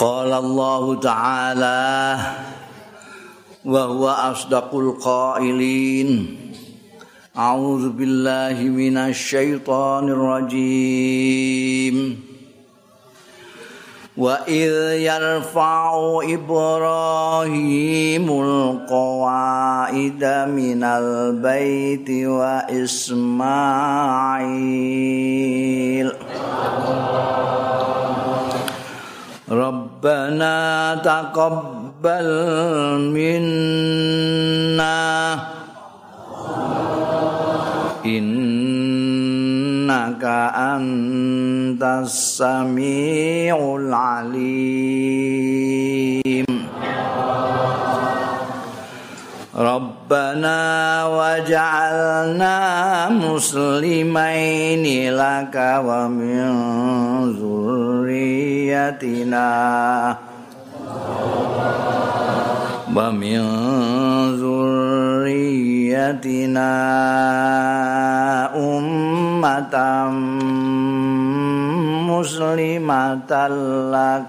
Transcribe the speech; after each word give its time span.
قال 0.00 0.32
الله 0.32 1.00
تعالى 1.00 2.18
وهو 3.64 4.08
أصدق 4.08 4.74
القائلين. 4.74 6.36
أعوذ 7.38 7.88
بالله 7.88 8.62
من 8.62 8.96
الشيطان 8.96 10.08
الرجيم. 10.08 12.20
وإذ 14.16 14.72
يرفع 15.00 16.20
إبراهيم 16.24 18.40
القواعد 18.40 20.24
من 20.48 20.84
البيت 20.84 22.10
وإسماعيل. 22.10 24.00
ربنا 29.99 30.95
تقبل 31.03 32.27
منا 33.15 34.99
إنك 38.05 39.43
أنت 40.55 41.83
السميع 41.83 43.55
العليم 43.75 45.15
ربنا 50.09 50.61
وجعلنا 51.05 52.57
مسلمين 53.09 54.85
لك 55.13 55.55
ومن 55.85 56.45
ذريتنا 57.37 59.49
ومن 62.95 63.41
ذريتنا 64.41 66.71
أمة 68.55 69.75
مسلمة 72.09 73.31
لك 73.93 74.25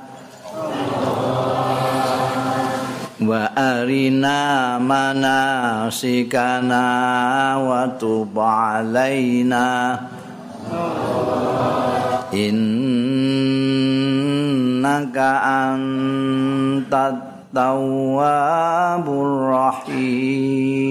wa 3.21 3.53
arina 3.53 4.81
manasikana 4.81 6.81
wa 7.61 7.85
tub 8.01 8.33
alaina 8.33 9.93
innaka 12.33 12.81
antat 15.69 17.45
tawwabur 17.53 19.53
rahim 19.53 20.81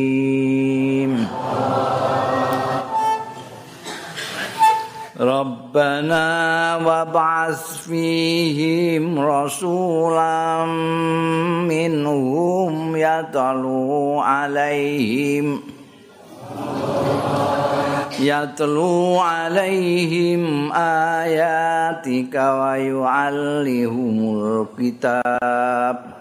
ربنا 5.19 6.75
وابعث 6.85 7.77
فيهم 7.87 9.19
رسولا 9.19 10.65
منهم 11.71 12.95
يتلو 12.95 14.19
عليهم 14.19 15.61
يتلو 18.19 19.19
عليهم 19.19 20.71
آياتك 20.73 22.35
ويعلمهم 22.35 24.17
الكتاب 24.79 26.18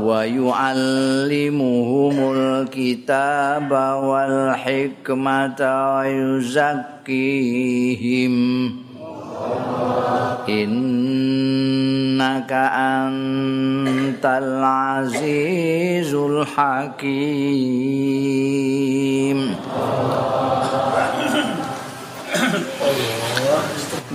ويعلمهم 0.00 2.16
الكتاب 2.36 3.70
والحكمة 4.04 5.60
ويزكيهم 5.96 8.34
إنك 10.48 12.52
أنت 12.76 14.24
العزيز 14.24 16.14
الحكيم 16.14 17.64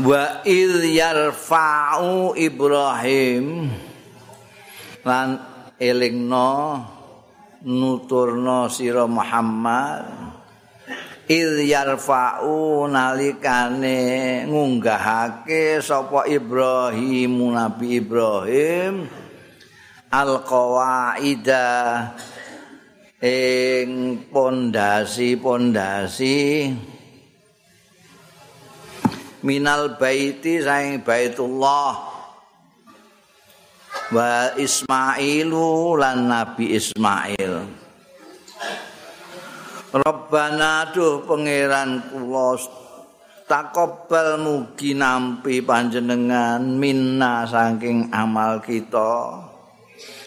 وإذ 0.04 0.86
يرفع 0.86 2.00
إبراهيم 2.38 3.70
lan 5.10 5.30
elingno 5.85 6.81
nuturno 7.65 8.69
sira 8.69 9.09
Muhammad. 9.09 10.05
Il 11.25 11.65
yarfa'u 11.65 12.85
nalikane 12.85 14.45
ngunggahake 14.45 15.81
sapa 15.81 16.29
Ibrahim 16.29 17.57
Nabi 17.57 17.97
Ibrahim. 17.97 19.09
Al 20.13 20.45
qawaida 20.45 22.13
ing 23.25 24.21
pondasi-pondasi. 24.29 26.69
Minal 29.45 30.01
baiti 30.01 30.57
saing 30.61 31.05
baitullah 31.05 32.14
wa 34.13 34.53
Ismailu 34.59 35.97
lan 35.97 36.29
Nabi 36.29 36.77
Ismail. 36.77 37.65
Rabbana 39.95 40.91
duh 40.91 41.23
pangeran 41.23 42.11
kula 42.11 42.59
takobal 43.47 44.43
mugi 44.43 44.91
nampi 44.91 45.63
panjenengan 45.63 46.59
minna 46.59 47.47
saking 47.47 48.11
amal 48.11 48.59
kita. 48.59 49.39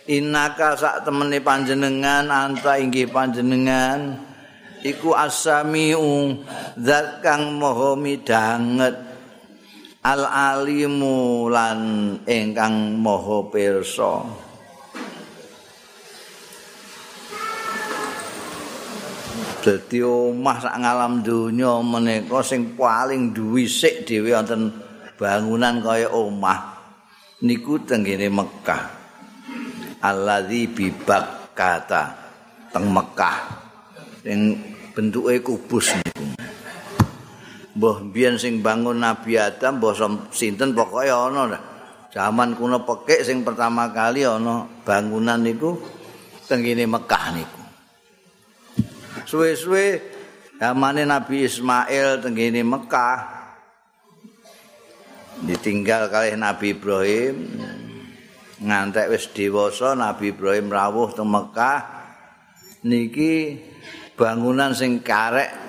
Innaka 0.08 0.80
sak 0.80 1.04
temene 1.04 1.44
panjenengan 1.44 2.32
anta 2.32 2.80
inggih 2.80 3.12
panjenengan. 3.12 4.24
Iku 4.88 5.12
asamiu 5.12 6.40
zat 6.80 7.20
kang 7.20 7.59
maha 7.59 7.98
midanget 8.00 8.96
al 10.07 10.23
alimu 10.23 11.51
lan 11.51 11.79
ingkang 12.23 12.95
maha 12.95 13.44
pirsa. 13.51 14.23
Dadi 19.67 20.00
omah 20.00 20.63
sak 20.63 20.79
ngalam 20.79 21.28
donya 21.28 21.84
menika 21.84 22.40
sing 22.40 22.79
paling 22.79 23.35
dhuwisik 23.35 24.07
dhewe 24.07 24.31
wonten 24.31 24.72
bangunan 25.19 25.84
kaya 25.84 26.07
omah 26.07 26.79
niku 27.44 27.75
tenggene 27.84 28.31
Mekah 28.31 28.88
alladzi 30.00 30.72
bibak 30.72 31.51
kata 31.51 32.16
teng 32.72 32.96
Mekah 32.96 33.38
sing 34.23 34.56
bentuke 34.96 35.35
kubus 35.44 36.00
niku 36.00 36.27
mbah 37.78 38.02
biyen 38.10 38.42
sing 38.42 38.66
bangun 38.66 38.98
Nabi 38.98 39.38
Adam 39.38 39.78
mbah 39.78 39.94
sinten 40.34 40.74
pokoke 40.74 41.06
ana 41.06 41.42
dah. 41.54 41.64
Zaman 42.10 42.58
kuno 42.58 42.82
pekik 42.82 43.22
sing 43.22 43.46
pertama 43.46 43.94
kali 43.94 44.26
ana 44.26 44.66
bangunan 44.82 45.38
niku 45.38 45.78
tengene 46.50 46.90
Mekah 46.90 47.26
niku. 47.38 47.64
Suwe-suwe 49.30 50.02
zamane 50.58 51.06
Nabi 51.06 51.46
Ismail 51.46 52.26
tengene 52.26 52.66
Mekah 52.66 53.38
ditinggal 55.46 56.09
kali 56.09 56.34
Nabi 56.34 56.74
Ibrahim 56.74 57.36
ngantek 58.58 59.14
wis 59.14 59.30
dewasa 59.30 59.94
Nabi 59.94 60.34
Ibrahim 60.34 60.73
rawuh 60.73 61.14
teng 61.14 61.30
Mekah 61.30 61.85
niki 62.82 63.62
bangunan 64.18 64.73
sing 64.73 65.06
karek 65.06 65.66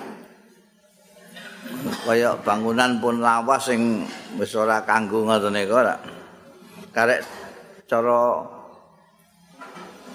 kaya 2.03 2.35
bangunan 2.41 2.97
pun 2.97 3.21
lawas 3.21 3.69
sing 3.69 4.03
wis 4.35 4.53
ora 4.57 4.81
kanggo 4.83 5.25
ngoten 5.25 5.53
niku 5.53 5.77
ora. 5.77 5.95
Karek 6.89 7.21
cara 7.85 8.43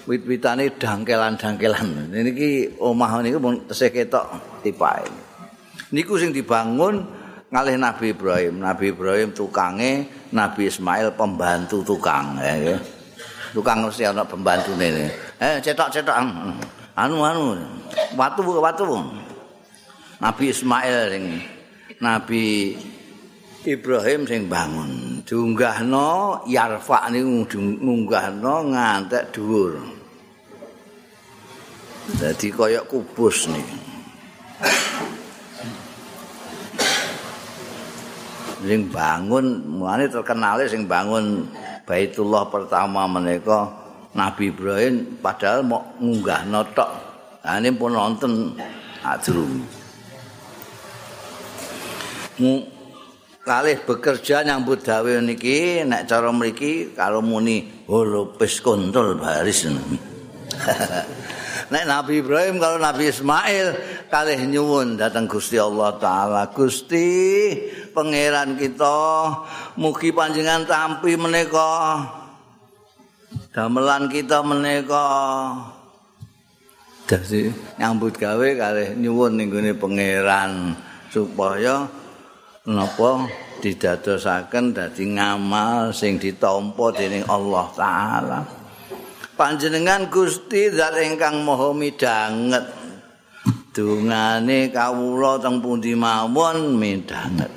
wit-witane 0.05 0.69
dangkelan-dangkelan. 0.77 2.13
Niki 2.13 2.77
omah 2.77 3.23
niku 3.23 3.39
pun 3.41 3.55
tesih 3.65 3.89
ketok 3.89 4.25
tipake. 4.61 5.09
Niku 5.95 6.19
sing 6.19 6.35
dibangun 6.35 7.01
ngalih 7.49 7.79
Nabi 7.79 8.11
Ibrahim. 8.11 8.59
Nabi 8.61 8.91
Ibrahim 8.91 9.31
tukange, 9.31 10.05
Nabi 10.35 10.67
Ismail 10.67 11.15
pembantu 11.15 11.81
tukang 11.81 12.37
ya. 12.43 12.75
Tukang 13.55 13.87
mesti 13.87 14.03
ana 14.03 14.27
pembantune. 14.27 15.07
Eh 15.39 15.63
cetok-cetok 15.63 16.15
anu 16.95 17.23
anu 17.23 17.55
watu 18.19 18.43
watu. 18.59 19.24
Nabi 20.21 20.43
Ismail 20.51 20.97
sing 21.11 21.25
Nabi 21.99 22.43
Ibrahim 23.65 24.29
sing 24.29 24.45
bangun. 24.45 24.91
diunggahno 25.25 26.45
yarfa 26.45 27.09
niku 27.09 27.49
ngunggahno 27.57 28.69
ngantek 28.69 29.33
dhuwur. 29.33 29.81
Dadi 32.21 32.53
kaya 32.53 32.85
kubus 32.85 33.49
nih 33.49 33.85
sing 38.65 38.89
bangun 38.89 39.61
mulane 39.77 40.09
terkenal 40.09 40.57
sing 40.65 40.89
bangun 40.89 41.45
Baitullah 41.85 42.49
pertama 42.49 43.05
menika 43.05 43.69
Nabi 44.17 44.49
Ibrahim 44.49 45.21
padahal 45.21 45.61
mau 45.61 45.85
ngunggah 46.01 46.49
notok 46.49 46.89
nah, 47.45 47.61
ini 47.61 47.69
pun 47.69 47.93
nonton. 47.93 48.57
Adrum 49.05 49.61
kalih 53.45 53.77
bekerja 53.85 54.41
nyambut 54.41 54.81
gawe 54.81 55.21
niki 55.21 55.85
nek 55.85 56.09
cara 56.09 56.33
mriki 56.33 56.97
kalau 56.97 57.21
muni 57.21 57.85
holopes 57.85 58.59
kontrol 58.59 59.15
baris. 59.21 59.69
Nek 61.65 61.89
Nabi 61.89 62.21
Ibrahim 62.21 62.61
kalau 62.61 62.77
Nabi 62.77 63.09
Ismail 63.09 63.67
kalih 64.13 64.37
nyuwun 64.37 65.01
datang 65.01 65.25
Gusti 65.25 65.57
Allah 65.57 65.97
taala. 65.97 66.53
Gusti 66.53 67.57
pangeran 67.89 68.53
kita 68.53 68.97
mugi 69.73 70.13
panjenengan 70.13 70.69
tampi 70.69 71.17
menika 71.17 72.05
damelan 73.49 74.05
kita 74.13 74.45
menika. 74.45 75.07
Dadi 77.09 77.49
nyambut 77.81 78.13
gawe 78.13 78.47
kalih 78.57 78.93
nyuwun 78.97 79.33
ning 79.37 79.49
pangeran 79.77 80.77
supaya 81.09 81.89
napa 82.65 83.29
didadosaken 83.61 84.73
dadi 84.73 85.05
ngamal 85.13 85.93
sing 85.93 86.17
ditampa 86.17 86.93
dening 86.93 87.25
Allah 87.29 87.65
taala. 87.77 88.41
Panjenengan 89.35 90.07
Gusti 90.07 90.71
zat 90.71 90.95
ingkang 90.97 91.43
maha 91.43 91.75
midanget. 91.75 92.65
Dungane 93.75 94.71
kawula 94.71 95.35
teng 95.43 95.59
pundi 95.59 95.91
mawon 95.93 96.79
midanget. 96.79 97.51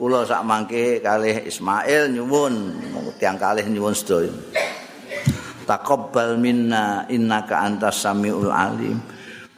Kula 0.00 0.24
sak 0.24 0.40
mangke 0.48 1.04
kalih 1.04 1.44
Ismail 1.44 2.08
nyuwun 2.16 2.72
tiyang 3.20 3.36
kalih 3.36 3.68
nyuwun 3.68 3.92
sedaya. 3.92 4.32
Taqabbal 5.68 6.40
minna 6.40 7.04
innaka 7.12 7.60
antas 7.60 8.00
samiul 8.00 8.48
alim. 8.48 8.96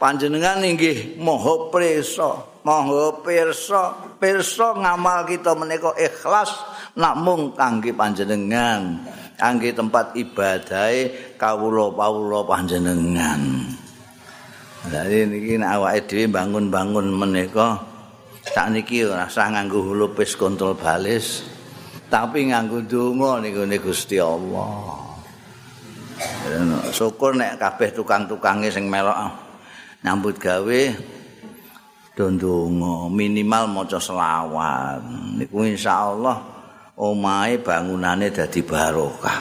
Panjenengan 0.02 0.66
inggih 0.66 1.14
maha 1.22 1.70
pirsa 1.70 2.42
maha 2.66 3.22
pirsa 3.22 4.11
pirsa 4.22 4.78
ngamal 4.78 5.26
kita 5.26 5.50
menika 5.58 5.90
ikhlas 5.98 6.54
namung 6.94 7.58
kangge 7.58 7.90
panjenengan 7.90 9.02
kangge 9.34 9.74
tempat 9.74 10.14
ibadahe 10.14 11.34
kawula-kawula 11.34 12.46
panjenengan. 12.46 13.66
Jadi 14.86 15.26
niki 15.26 15.58
nek 15.58 15.78
awake 15.78 16.06
dhewe 16.06 16.30
bangun-bangun 16.30 17.10
menika 17.10 17.82
sakniki 18.46 19.02
ora 19.02 19.26
usah 19.26 19.50
nganggo 19.50 19.94
lupis 19.94 20.38
kontrol 20.38 20.78
balis 20.78 21.42
tapi 22.06 22.50
nganggo 22.50 22.86
donga 22.86 23.42
niku 23.42 23.66
Gusti 23.90 24.22
Allah. 24.22 25.02
Syukur 26.94 27.34
nek 27.34 27.58
kabeh 27.58 27.90
tukang-tukange 27.90 28.70
sing 28.70 28.86
melok 28.86 29.18
nyambut 30.06 30.38
gawe 30.38 30.82
dondonga 32.12 33.08
minimal 33.08 33.64
maca 33.72 33.96
selawat 33.96 35.00
niku 35.40 35.64
insyaallah 35.64 36.38
omahe 37.00 37.60
bangunane 37.64 38.28
dadi 38.28 38.60
barokah. 38.60 39.40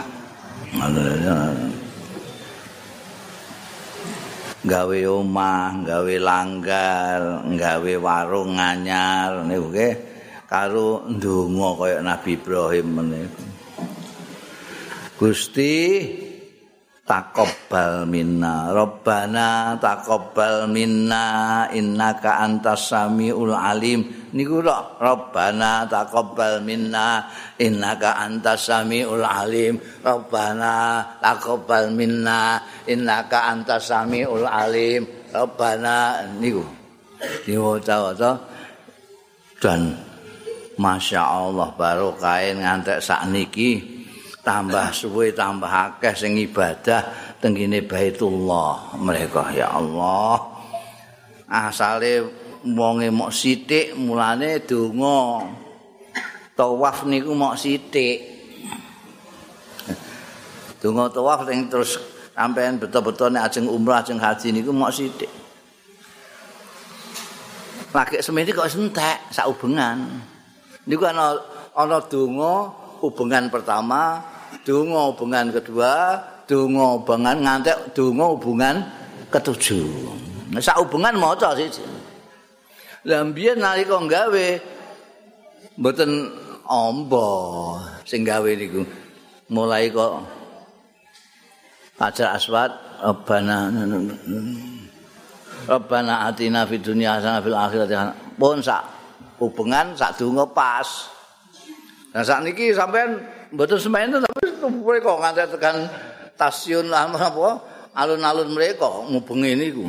gawe 4.61 4.99
omah, 5.09 5.81
gawe 5.83 6.15
langgar, 6.21 7.43
gawe 7.49 7.93
warung 7.97 8.55
anyar 8.61 9.41
niku 9.43 9.67
karo 10.47 11.07
ndonga 11.07 11.69
kaya 11.79 11.97
Nabi 12.03 12.35
Ibrahim 12.35 12.87
menika. 12.91 13.43
Gusti 15.15 15.73
taqabbal 17.11 18.07
minna. 18.07 18.71
Rabbana 18.71 19.75
taqabbal 19.75 20.71
minna 20.71 21.67
innaka 21.75 22.39
antas 22.39 22.87
samiul 22.87 23.51
alim. 23.51 24.31
Niku 24.31 24.63
tok 24.63 24.95
rabbana 25.03 25.83
taqabbal 25.91 26.63
minna 26.63 27.27
innaka 27.59 28.15
antas 28.15 28.71
samiul 28.71 29.27
alim. 29.27 29.75
Rabbana 29.99 31.03
taqabbal 31.19 31.91
minna 31.91 32.63
innaka 32.87 33.51
antas 33.51 33.91
samiul 33.91 34.47
alim. 34.47 35.03
Rabbana 35.35 36.23
niku. 36.39 36.63
Diwaca-waca. 37.43 38.39
Dan 39.61 39.93
Masya 40.79 41.21
Allah 41.21 41.69
baru 41.77 42.17
kain 42.17 42.63
ngantek 42.63 43.03
sak 43.03 43.29
niki 43.29 44.00
tambah 44.41 44.89
suwe 44.89 45.33
tambah 45.33 45.69
akeh 45.69 46.13
sing 46.17 46.33
ibadah 46.37 47.37
tengene 47.37 47.85
Baitullah. 47.85 48.97
Mereka 48.97 49.53
ya 49.53 49.73
Allah 49.73 50.41
asale 51.51 52.25
wonge 52.65 53.09
mok 53.13 53.31
sithik 53.33 53.93
mulane 53.97 54.61
donga. 54.65 55.45
Tawaf 56.57 57.05
niku 57.09 57.33
mok 57.33 57.57
sithik. 57.57 58.19
Donga 60.81 61.09
tawaf 61.13 61.45
sing 61.45 61.69
terus 61.69 62.01
sampean 62.33 62.81
betul-betul 62.81 63.29
nek 63.29 63.45
ajeng 63.49 63.69
umrah 63.69 64.01
ajeng 64.01 64.17
haji 64.17 64.47
niku 64.49 64.73
mok 64.73 64.93
sithik. 64.93 65.31
Lagi 67.91 68.23
semene 68.23 68.55
kok 68.55 68.71
entek 68.71 69.17
sak 69.35 69.51
hubungan. 69.51 70.23
Niku 70.87 71.03
ana 71.05 71.37
ana 71.75 71.99
donga 72.01 72.71
hubungan 73.03 73.51
pertama 73.51 74.30
donga 74.67 75.11
hubungan 75.11 75.45
kedua, 75.49 76.19
donga 76.45 76.99
hubungan 76.99 77.37
ngantek 77.41 77.77
donga 77.95 78.25
hubungan 78.35 78.75
ketujuh. 79.31 79.87
Nah, 80.51 80.59
sak 80.59 80.83
hubungan 80.83 81.15
maca 81.15 81.55
siji. 81.55 81.81
Lah 83.07 83.25
mbiyen 83.25 83.57
nalika 83.57 83.97
gawe 83.97 84.47
mboten 85.79 86.11
amba 86.69 87.27
sing 88.05 88.21
gawe 88.21 88.51
niku. 88.53 88.85
Mulai 89.51 89.91
kok 89.91 90.23
Hajar 91.99 92.39
Aswad 92.39 92.71
Rabbana 93.03 93.67
Rabbana 95.67 96.29
atina 96.29 96.63
fid 96.65 96.81
dunya 96.81 97.19
hasanah 97.19 97.41
fil 97.43 97.57
akhirati 97.57 97.93
pun 98.39 98.63
sak 98.63 98.81
hubungan 99.41 99.97
sak 99.97 100.17
donga 100.21 100.45
pas. 100.45 101.09
Nah 102.11 102.21
saat 102.21 102.43
ini 102.43 102.75
sampean 102.75 103.17
mboten 103.51 103.77
semen 103.77 104.15
tapi 104.15 104.47
mereka 104.71 105.11
nganti 105.19 105.43
tekan 105.59 105.75
stasiun 106.35 106.87
apa 106.89 107.61
alun-alun 107.93 108.49
mereka 108.55 108.87
ngubengi 109.11 109.51
niku. 109.59 109.85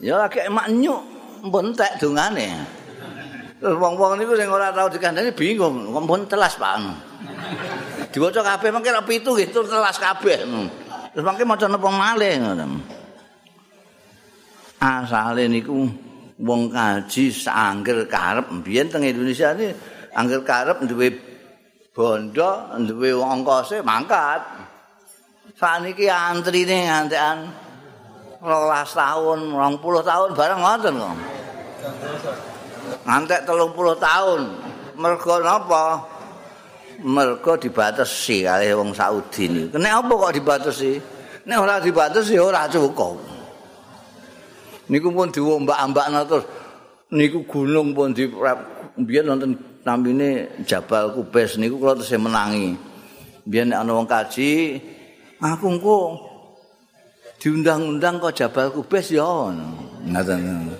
Ya 0.00 0.16
lagi 0.16 0.40
emak 0.48 0.72
nyuk 0.72 1.00
mbentek 1.44 2.00
dongane. 2.00 2.48
Terus 3.60 3.76
wong-wong 3.76 4.16
niku 4.16 4.32
sing 4.40 4.48
ora 4.48 4.72
tau 4.72 4.88
dikandani 4.88 5.36
bingung, 5.36 5.92
kok 5.92 6.00
mbon 6.00 6.24
telas 6.24 6.56
Pak. 6.56 6.80
Diwaca 8.08 8.40
kabeh 8.40 8.72
mangke 8.72 8.88
ra 8.88 9.04
pitu 9.04 9.36
nggih 9.36 9.52
tur 9.52 9.68
telas 9.68 10.00
kabeh. 10.00 10.48
Terus 11.12 11.24
mangke 11.24 11.44
maca 11.44 11.68
napa 11.68 11.88
malih 11.92 12.40
ngono. 12.40 12.80
Asale 14.80 15.44
niku 15.52 15.84
wong 16.40 16.72
kaji 16.72 17.28
sangger 17.28 18.08
karep 18.08 18.48
mbiyen 18.48 18.88
teng 18.88 19.04
Indonesia 19.04 19.52
ini 19.52 19.76
angger 20.16 20.40
karep 20.40 20.80
duwe 20.88 21.29
bondo 21.94 22.50
duwe 22.86 23.10
ongkose 23.14 23.82
mangkat. 23.82 24.42
Saniki 25.60 26.08
antrine 26.08 26.88
ngantekan 26.88 27.38
12 28.40 28.96
tahun, 28.96 29.38
20 29.52 30.08
tahun 30.08 30.28
bareng 30.32 30.60
ngoten 30.64 30.94
kok. 30.96 31.16
Ngantek 33.04 33.40
30 33.44 34.00
tahun. 34.00 34.40
Mergo 35.00 35.34
napa? 35.44 36.00
Mergo 37.00 37.56
dibatasi 37.56 38.44
kali 38.44 38.72
wong 38.72 38.92
Saudi 38.96 39.48
niku. 39.48 39.76
Nek 39.76 40.04
apa 40.04 40.12
kok 40.12 40.34
dibatasi? 40.36 40.92
Nek 41.44 41.58
ora 41.60 41.76
dibatasi 41.80 42.34
ora 42.40 42.68
cukup. 42.68 43.16
Niku 44.88 45.08
pun 45.12 45.28
diombak-ambakna 45.28 46.24
terus 46.24 46.44
niku 47.12 47.44
gunung 47.44 47.92
pun 47.92 48.16
di 48.16 48.28
biyen 49.00 49.28
nonton 49.28 49.69
namine 49.84 50.50
Jabal 50.68 51.16
Kubes 51.16 51.56
niku 51.56 51.80
kula 51.80 51.96
tesih 51.96 52.20
menangi. 52.20 52.76
Biyen 53.48 53.72
nek 53.72 53.80
ana 53.82 53.96
wong 53.96 54.08
kaji, 54.08 54.76
aku 55.40 55.66
engko 55.66 55.98
diundang-undang 57.40 58.20
kok 58.20 58.36
Jabal 58.36 58.68
Kubes 58.68 59.08
ya 59.10 59.24
ngono. 59.24 60.76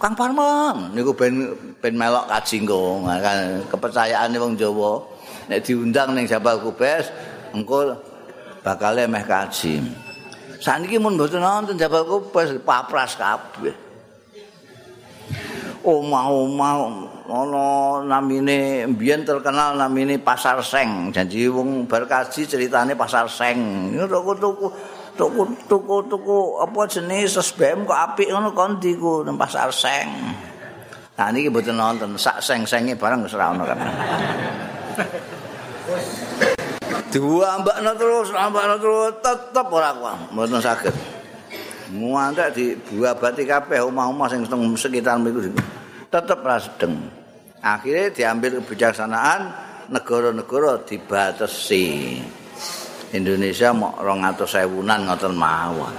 Kang 0.00 0.16
Parman 0.16 0.96
niku 0.96 1.12
ben 1.12 1.52
ben 1.80 1.92
melok 1.96 2.28
kaji 2.28 2.64
engko 2.64 3.04
kan 3.04 3.64
kepercayaane 3.68 4.36
wong 4.36 4.56
Jawa 4.56 5.00
nek 5.48 5.60
diundang 5.64 6.12
ning 6.12 6.28
Jabal 6.28 6.60
Kubes 6.60 7.08
engko 7.56 7.96
bakal 8.60 9.00
meh 9.08 9.24
kaji. 9.24 9.80
Saniki 10.60 11.00
mun 11.00 11.16
mboten 11.16 11.40
nonton 11.40 11.80
Jabal 11.80 12.04
Kubes 12.04 12.52
papras 12.60 13.16
kabeh. 13.16 13.72
Omah-omah 15.80 16.76
ana 17.30 18.02
namine 18.02 18.90
mbiyen 18.90 19.22
terkenal 19.22 19.78
namine 19.78 20.18
Pasar 20.18 20.58
Seng. 20.66 21.14
Janji 21.14 21.46
wong 21.46 21.86
bar 21.86 22.04
kaji 22.10 22.44
ceritane 22.44 22.98
Pasar 22.98 23.30
Seng. 23.30 23.90
Niku 23.94 24.34
tuku 24.34 24.66
tuku 25.14 25.42
tuku 25.70 25.96
tuku 26.10 26.38
apa 26.58 26.80
jenis 26.90 27.38
SBM 27.38 27.86
kok 27.86 27.94
apik 27.94 28.28
ngono 28.34 28.50
ku 28.98 29.22
nang 29.22 29.38
Pasar 29.38 29.70
Seng. 29.70 30.10
Nah 31.14 31.28
niki 31.28 31.52
mboten 31.52 31.76
nonton 31.76 32.16
sak 32.16 32.40
seng-senge 32.40 32.96
barang 32.96 33.20
wis 33.28 33.36
ora 33.36 33.52
ono 33.52 33.68
kan. 33.68 33.78
Dua 37.12 37.60
mbakna 37.60 37.92
terus, 37.98 38.32
mbakna 38.32 38.80
terus 38.80 39.20
tetep 39.20 39.66
ora 39.68 39.92
kuat, 39.92 40.32
mboten 40.32 40.64
saged. 40.64 40.96
Muantek 41.92 42.54
di 42.56 42.78
buah 42.78 43.18
kabeh 43.18 43.82
omah-omah 43.84 44.30
sing 44.32 44.46
sekitar 44.78 45.20
mriku 45.20 45.52
tetep 46.08 46.38
ra 46.40 46.56
sedeng. 46.56 47.19
Akhirnya 47.60 48.08
diambil 48.12 48.64
kebijaksanaan 48.64 49.40
negara-negara 49.92 50.80
dibatasi 50.88 52.16
Indonesia 53.10 53.74
mau 53.74 53.98
rong 53.98 54.22
atau 54.22 54.46
sewunan 54.46 55.02
ngoten 55.02 55.34
mawon. 55.34 55.94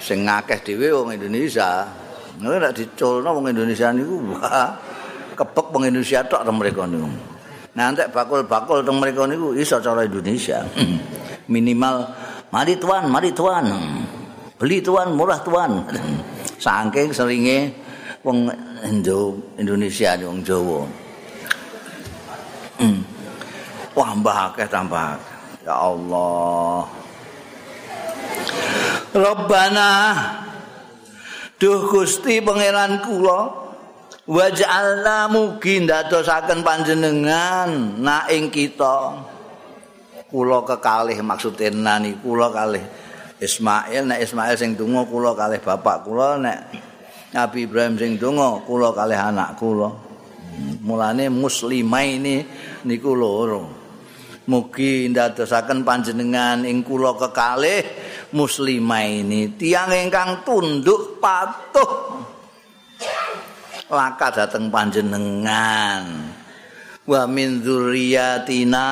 Sing 0.00 0.28
ngakeh 0.28 0.60
dhewe 0.60 0.92
wong 0.92 1.16
Indonesia. 1.16 1.88
Nek 2.40 2.56
nek 2.56 2.72
diculno 2.72 3.36
wong 3.36 3.52
Indonesia 3.52 3.92
niku 3.92 4.16
wah 4.36 4.72
kepek 5.36 5.66
wong 5.72 5.88
Indonesia 5.88 6.20
tok 6.24 6.44
teng 6.44 6.56
mriko 6.60 6.84
niku. 6.84 7.08
Nanti 7.76 8.04
bakul-bakul 8.12 8.84
teng 8.84 9.00
mriko 9.00 9.24
niku 9.24 9.56
iso 9.56 9.80
cara 9.80 10.04
Indonesia. 10.04 10.60
Minimal 11.52 11.96
mari 12.52 12.76
tuan 12.76 13.08
mari 13.08 13.32
tuan. 13.32 13.64
Beli 14.60 14.84
tuan 14.84 15.16
murah 15.16 15.40
tuan. 15.40 15.88
Saking 16.64 17.08
seringe 17.16 17.72
wong 18.20 18.52
Indonesia 18.82 20.16
wong 20.20 20.40
Jawa. 20.44 20.80
Hmm. 22.80 23.00
Wah 23.92 24.10
mbah 24.16 24.54
akeh 24.54 24.68
tambah. 24.68 25.20
Ya 25.66 25.76
Allah. 25.76 26.88
Rabbana 29.10 29.90
Duh 31.60 31.92
Gusti 31.92 32.40
pangeran 32.40 33.04
kula 33.04 33.52
waj'alna 34.24 35.28
mugi 35.28 35.84
ndadosaken 35.84 36.64
panjenengan 36.64 38.00
na 38.00 38.24
ing 38.32 38.48
kita 38.48 39.20
kula 40.32 40.64
kekalih 40.64 41.20
maksude 41.20 41.68
nani 41.74 42.16
kula 42.22 42.48
kalih 42.48 42.80
Ismail 43.42 44.08
nek 44.08 44.24
Ismail 44.24 44.56
sing 44.56 44.72
donga 44.72 45.04
kula 45.04 45.36
kalih 45.36 45.60
bapak 45.60 46.06
kula 46.06 46.40
nek 46.40 46.58
Nabi 47.30 47.70
Ibrahim 47.70 47.94
sing 47.94 48.18
donga 48.18 48.58
kula 48.66 48.90
kalih 48.90 49.14
anak 49.18 49.54
kula. 49.54 49.90
Mulane 50.82 51.30
muslimah 51.30 52.02
ini 52.02 52.42
niku 52.82 53.14
loro. 53.14 53.78
Mugi 54.50 55.06
ndadosaken 55.06 55.86
panjenengan 55.86 56.66
ing 56.66 56.82
kula 56.82 57.14
kekalih 57.14 57.86
muslimah 58.34 59.06
ini 59.06 59.54
tiang 59.54 59.94
ingkang 59.94 60.42
tunduk 60.42 61.22
patuh 61.22 62.18
laka 63.86 64.42
dateng 64.42 64.66
panjenengan. 64.66 66.34
Wa 67.06 67.30
min 67.30 67.62
dzurriyyatina 67.62 68.90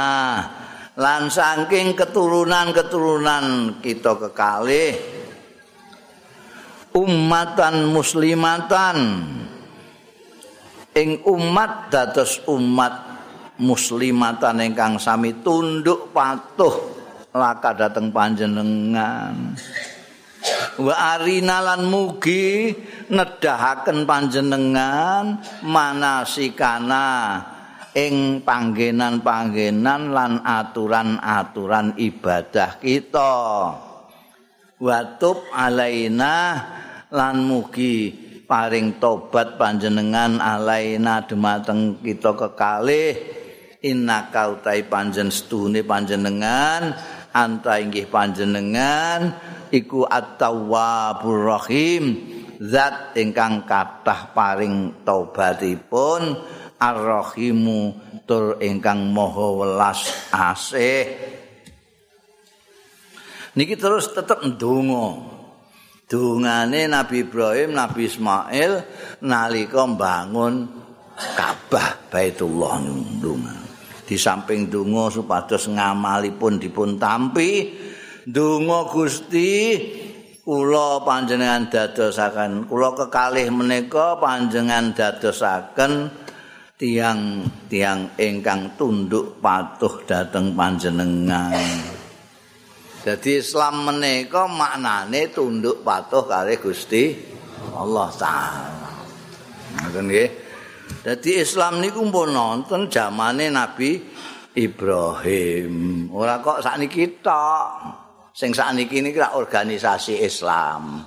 lan 0.95 1.27
saking 1.27 1.99
keturunan-keturunan 1.99 3.79
kita 3.83 4.15
kekalih 4.15 5.18
ummatan 6.95 7.91
muslimatan. 7.93 8.99
Ing 10.99 11.23
umat 11.29 11.95
dados 11.95 12.43
umat 12.51 12.95
muslimatan 13.59 14.63
ingkang 14.63 14.99
sami 14.99 15.35
tunduk 15.43 16.11
patuh 16.11 16.75
laka 17.35 17.75
dateng 17.75 18.11
panjenengan. 18.11 19.55
Wa 20.79 21.19
arina 21.19 21.59
lan 21.59 21.91
mugi 21.91 22.71
nedahaken 23.11 24.07
panjenengan 24.07 25.43
manasikana 25.67 27.07
ing 27.99 28.47
panggenan-panggenan 28.47 30.15
lan 30.15 30.33
aturan-aturan 30.47 31.99
ibadah 31.99 32.79
kita 32.79 33.35
watub 34.79 35.51
alaina 35.51 36.35
lan 37.11 37.37
mugi 37.43 38.15
paring 38.49 38.97
tobat 38.97 39.61
panjenengan 39.61 40.41
alaina 40.41 41.27
dumateng 41.27 42.01
kita 42.01 42.33
kekalih. 42.35 43.37
Innaka 43.79 44.59
utai 44.59 44.83
panjen 44.91 45.31
stune 45.31 45.87
panjenengan 45.87 46.99
anta 47.31 47.79
inggih 47.79 48.11
panjenengan 48.11 49.39
iku 49.71 50.03
at-tawwabur 50.03 51.47
rahim 51.47 52.19
zat 52.59 53.15
ingkang 53.15 53.63
kathah 53.71 54.35
paring 54.35 55.07
tobatipun 55.07 56.43
ar-rahimu 56.75 57.95
tur 58.27 58.59
ingkang 58.59 59.15
maha 59.15 59.47
welas 59.55 60.11
asih 60.35 61.38
niki 63.59 63.75
terus 63.75 64.15
tetep 64.15 64.39
ndonga 64.47 65.35
dungane 66.07 66.87
Nabi 66.87 67.27
Ibrahim, 67.27 67.75
Nabi 67.75 68.07
Ismail 68.07 68.73
nalika 69.27 69.83
mbangun 69.83 70.71
Ka'bah 71.35 72.07
Baitullah 72.07 72.79
ndonga. 73.19 73.67
Di 74.07 74.15
samping 74.15 74.71
donga 74.71 75.11
supados 75.11 75.67
ngamalipun 75.67 76.63
dipun 76.63 76.97
tampi, 76.97 77.75
donga 78.25 78.87
Gusti 78.89 79.75
kula 80.47 81.05
panjenengan 81.05 81.69
dadosaken, 81.69 82.71
kula 82.71 82.97
kekalih 82.97 83.53
menika 83.53 84.17
panjenengan 84.17 84.97
dadosaken 84.97 86.09
tiang-tiang 86.79 88.17
ingkang 88.17 88.79
tunduk 88.79 89.43
patuh 89.43 90.07
dhateng 90.07 90.57
panjenengan. 90.57 91.98
Jadi 92.99 93.39
Islam 93.39 93.87
menika 93.87 94.51
maknane 94.51 95.31
tunduk 95.31 95.87
patuh 95.87 96.27
kali 96.27 96.59
Gusti 96.59 97.15
Allah 97.79 98.09
taala. 98.19 98.93
Ngoten 99.79 100.05
nggih. 100.11 100.29
Dadi 100.99 101.39
Islam 101.39 101.79
niku 101.79 102.03
pun 102.11 102.35
nonton 102.35 102.91
zamane 102.91 103.49
Nabi 103.55 104.03
Ibrahim. 104.59 106.07
Ora 106.11 106.43
kok 106.43 106.59
sakniki 106.65 107.23
tok. 107.23 107.71
Sing 108.35 108.51
sakniki 108.51 108.99
niki 108.99 109.23
organisasi 109.23 110.19
Islam. 110.27 111.03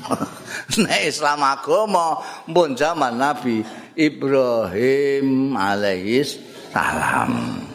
Nek 0.84 1.02
Islam 1.04 1.40
agama 1.44 2.20
pun 2.48 2.76
zaman 2.76 3.16
Nabi 3.16 3.64
Ibrahim 3.96 5.56
alaihis 5.56 6.40
salam. 6.72 7.69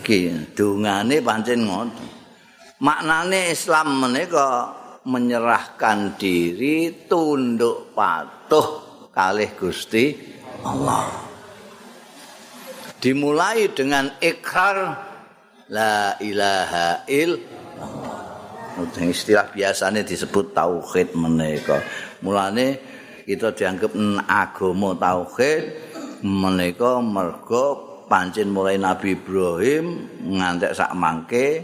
Iki 0.00 0.30
dungane 0.54 1.18
pancen 1.22 1.66
ngoten. 1.66 2.08
Maknane 2.80 3.52
Islam 3.52 4.00
menika 4.00 4.72
menyerahkan 5.04 6.16
diri 6.16 7.04
tunduk 7.04 7.92
patuh 7.92 8.66
kalih 9.12 9.52
Gusti 9.58 10.16
Allah. 10.64 11.08
Dimulai 13.00 13.68
dengan 13.72 14.12
ikrar 14.20 14.96
la 15.68 16.16
ilaha 16.20 17.04
illallah. 17.08 18.18
Istilah 18.96 19.52
biasanya 19.52 20.00
disebut 20.00 20.56
tauhid 20.56 21.12
menika. 21.12 21.84
Mulane 22.24 22.80
kita 23.28 23.52
dianggap 23.52 23.92
agama 24.24 24.96
tauhid 24.96 25.62
menika 26.24 27.00
mergo 27.04 27.89
pancen 28.10 28.50
mulai 28.50 28.74
Nabi 28.74 29.14
Ibrahim 29.14 29.86
ngantek 30.34 30.74
sak 30.74 30.90
mangke 30.98 31.62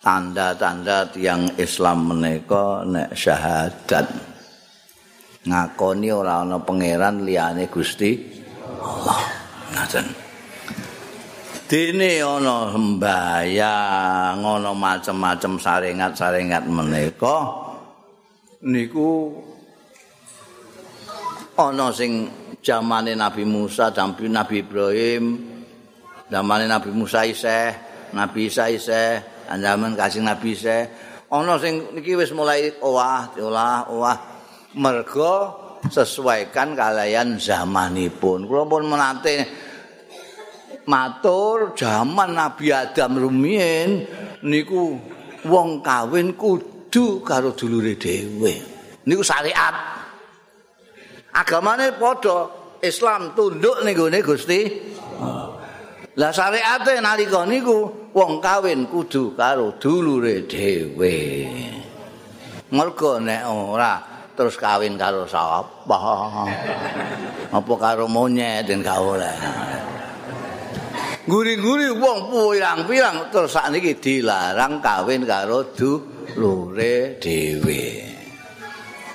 tanda-tanda 0.00 1.12
tiang 1.12 1.60
Islam 1.60 2.08
menika 2.08 2.88
nek 2.88 3.12
syahadat. 3.12 4.32
Ngakoni 5.44 6.08
ora 6.08 6.40
ana 6.40 6.56
pangeran 6.56 7.20
liyane 7.20 7.68
Gusti 7.68 8.16
Allah. 8.80 9.20
Ngaten. 9.76 10.06
Dene 11.68 12.20
ana 12.24 12.72
sembayang 12.72 14.40
ana 14.40 14.72
macam-macam 14.72 15.52
saringat-saringat 15.60 16.64
menika 16.64 17.36
niku 18.64 19.36
ana 21.60 21.92
sing 21.92 22.43
zamane 22.64 23.12
Nabi 23.12 23.44
Musa, 23.44 23.92
zamane 23.92 24.32
Nabi 24.32 24.64
Ibrahim, 24.64 25.24
zamane 26.32 26.64
Nabi 26.64 26.90
Musa 26.96 27.28
isih, 27.28 27.76
Nabi 28.16 28.48
Isa 28.48 28.72
isih, 28.72 29.20
zaman 29.52 29.92
kasih 29.92 30.24
Nabi 30.24 30.56
isih. 30.56 30.88
Ana 31.28 31.60
sing 31.60 31.92
niki 31.92 32.16
wis 32.16 32.32
mulai 32.32 32.72
owah, 32.80 33.36
olah, 33.36 33.84
owah. 33.92 34.18
Mergo 34.74 35.34
sesuaikan 35.86 36.74
kalian 36.74 37.38
zamanipun. 37.38 38.48
Kula 38.48 38.64
pun 38.66 38.88
menate 38.88 39.46
matur 40.88 41.76
zaman 41.78 42.34
Nabi 42.34 42.74
Adam 42.74 43.18
rumiyin 43.18 44.02
niku 44.42 44.98
wong 45.46 45.78
kawin 45.84 46.34
kudu 46.34 47.22
karo 47.22 47.54
dulure 47.54 47.94
dhewe. 47.94 48.54
Niku 49.06 49.22
syariat. 49.22 49.93
Agamane 51.34 51.98
padha 51.98 52.46
Islam 52.78 53.34
tunduk 53.34 53.82
ning 53.82 53.98
gone 53.98 54.22
Gusti. 54.22 54.60
Lah 56.14 56.30
syariate 56.30 57.02
nalika 57.02 57.42
niku 57.42 58.10
wong 58.14 58.38
kawin 58.38 58.86
kudu 58.86 59.34
karo 59.34 59.74
dulure 59.82 60.46
dhewe. 60.46 61.18
Mergo 62.70 63.18
nek 63.18 63.42
ora 63.50 63.98
terus 64.38 64.54
kawin 64.54 64.94
karo 64.94 65.26
sapa? 65.26 65.98
Apa 67.50 67.74
karo 67.82 68.06
monyet 68.06 68.70
den 68.70 68.86
gak 68.86 69.02
oleh. 69.02 69.34
Guri-guri 71.26 71.90
wong 71.98 72.30
pirang-pirang 72.30 73.34
terus 73.34 73.58
sakniki 73.58 73.98
dilarang 73.98 74.78
kawin 74.78 75.26
karo 75.26 75.74
dulure 75.74 77.18
dhewe. 77.18 77.84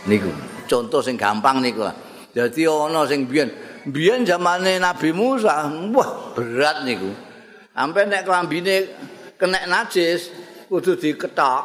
Niku 0.03 0.31
contoh 0.67 0.99
sing 0.99 1.15
gampang 1.15 1.63
niku. 1.63 2.08
Dadi 2.29 2.63
ana 2.69 3.01
sing 3.09 3.25
biyen 3.25 3.49
biyen 3.89 4.21
zamane 4.21 4.77
Nabi 4.77 5.09
Musa, 5.09 5.65
wah 5.93 6.09
berat 6.37 6.85
niku. 6.85 7.09
Sampai 7.73 8.05
nek 8.05 8.27
klambine 8.27 8.75
kena 9.39 9.65
najis 9.65 10.29
kudu 10.69 10.99
diketok. 10.99 11.63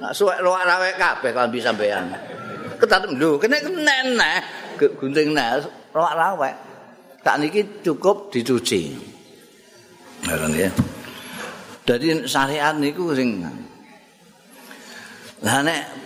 Nak 0.00 0.12
suwek 0.16 0.42
roak 0.42 0.62
rawek 0.64 0.94
kabeh 0.96 1.30
klambi 1.30 1.58
sampean. 1.60 2.10
Ketat 2.80 3.06
lho, 3.12 3.38
kena 3.38 3.60
kena 3.60 3.94
neh 4.14 4.38
gunting 4.78 5.36
neh 5.36 5.60
roak 5.92 6.14
rawek. 6.16 6.54
Tak 7.24 7.40
niki 7.40 7.80
cukup 7.80 8.28
dicuci. 8.32 8.92
Ngoten 10.24 10.52
ya. 10.56 10.70
Dadi 11.84 12.24
syariat 12.24 12.72
niku 12.76 13.12
sing 13.12 13.44
Lah 15.44 15.60
nek 15.60 16.03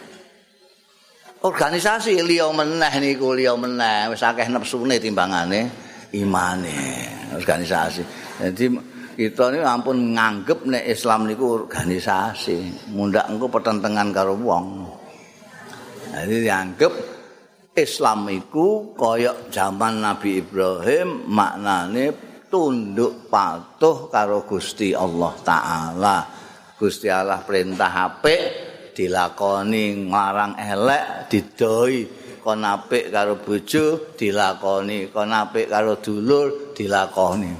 organisasi 1.42 2.18
liya 2.26 2.50
meneh 2.50 2.92
niku 2.98 3.30
liya 3.34 3.54
meneh 3.54 4.10
wis 4.10 4.22
akeh 4.22 4.50
nepsune 4.50 4.98
timbangane 4.98 5.70
imane 6.14 6.78
organisasi. 7.36 8.02
Jadi 8.42 8.64
kita 9.18 9.50
ini 9.50 9.58
ampun 9.66 10.14
nganggep 10.14 10.62
nek 10.70 10.84
Islam 10.86 11.26
niku 11.26 11.66
organisasi, 11.66 12.90
mundak 12.94 13.26
engko 13.26 13.50
pertentangan 13.50 14.08
karo 14.14 14.38
wong. 14.38 14.86
Jadi 16.14 16.34
dianggap 16.46 16.92
Islam 17.74 18.30
iku 18.30 18.94
koyok 18.94 19.50
zaman 19.50 20.02
Nabi 20.02 20.38
Ibrahim 20.38 21.26
maknane 21.30 22.14
tunduk 22.46 23.26
patuh 23.26 24.06
karo 24.06 24.46
Gusti 24.46 24.94
Allah 24.94 25.34
taala. 25.42 26.18
Gusti 26.78 27.10
Allah 27.10 27.42
perintah 27.42 27.90
apik 27.90 28.67
dilakoni 28.98 30.10
ngarang 30.10 30.58
elek 30.58 31.30
didoi 31.30 32.02
kon 32.42 32.66
apik 32.66 33.14
karo 33.14 33.38
bojo 33.38 34.18
dilakoni 34.18 35.14
kon 35.14 35.30
apik 35.30 35.70
karo 35.70 36.02
dulur 36.02 36.74
dilakoni. 36.74 37.54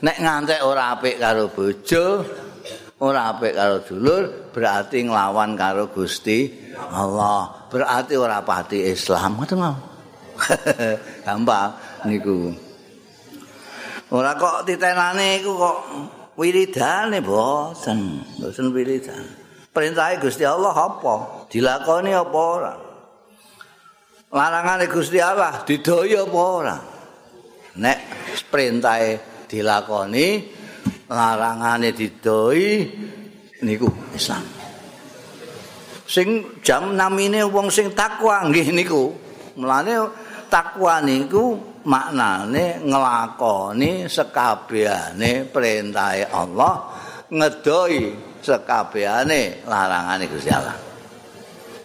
Nek 0.00 0.16
ngantek 0.16 0.64
ora 0.64 0.96
apik 0.96 1.20
karo 1.20 1.52
bojo 1.52 2.04
ora 3.04 3.36
apik 3.36 3.52
karo 3.52 3.84
dulur 3.84 4.22
berarti 4.56 5.04
nglawan 5.04 5.52
karo 5.52 5.92
Gusti 5.92 6.72
Allah. 6.72 7.68
Berarti 7.68 8.16
ora 8.16 8.40
pati 8.40 8.88
Islam. 8.88 9.36
Ngoten 9.36 9.60
gampang 11.26 11.70
niku. 12.08 12.50
Ora 14.08 14.32
kok 14.38 14.64
titenane 14.64 15.42
iku 15.42 15.52
kok 15.58 15.78
wiridane 16.38 17.18
boten, 17.20 18.22
boten 18.38 18.66
wiridan. 18.74 19.43
Perintahe 19.74 20.22
Gusti 20.22 20.46
Allah 20.46 20.70
apa? 20.70 21.50
Dilakoni 21.50 22.14
apa 22.14 22.38
ora? 22.38 22.74
Larangane 24.30 24.86
Gusti 24.86 25.18
Allah 25.18 25.66
didaya 25.66 26.22
apa 26.22 26.38
ora? 26.38 26.76
Nek 27.74 27.98
perintahe 28.54 29.18
dilakoni, 29.50 30.46
larangane 31.10 31.90
didoi 31.90 32.86
niku 33.66 33.90
Islam. 34.14 34.46
Sing 36.06 36.62
jam 36.62 36.94
namine 36.94 37.42
wong 37.42 37.66
sing 37.74 37.90
takwa 37.98 38.46
nggih 38.46 38.70
niku. 38.70 39.10
Mulane 39.58 40.06
takwa 40.46 41.02
niku 41.02 41.58
maknane 41.82 42.78
nglakoni 42.78 44.06
sekabehane 44.06 45.50
perintah 45.50 46.14
Allah 46.30 46.74
ngedoi 47.26 48.33
sekabehane 48.44 49.64
larangane 49.64 50.28
Gusti 50.28 50.52
Allah. 50.52 50.76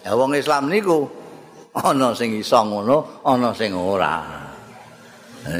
Ya 0.04 0.12
wong 0.12 0.36
Islam 0.36 0.68
niku 0.68 1.08
ana 1.72 2.12
sing 2.12 2.36
iso 2.36 2.60
ngono, 2.60 3.24
ana 3.24 3.56
sing 3.56 3.72
ora. 3.72 4.20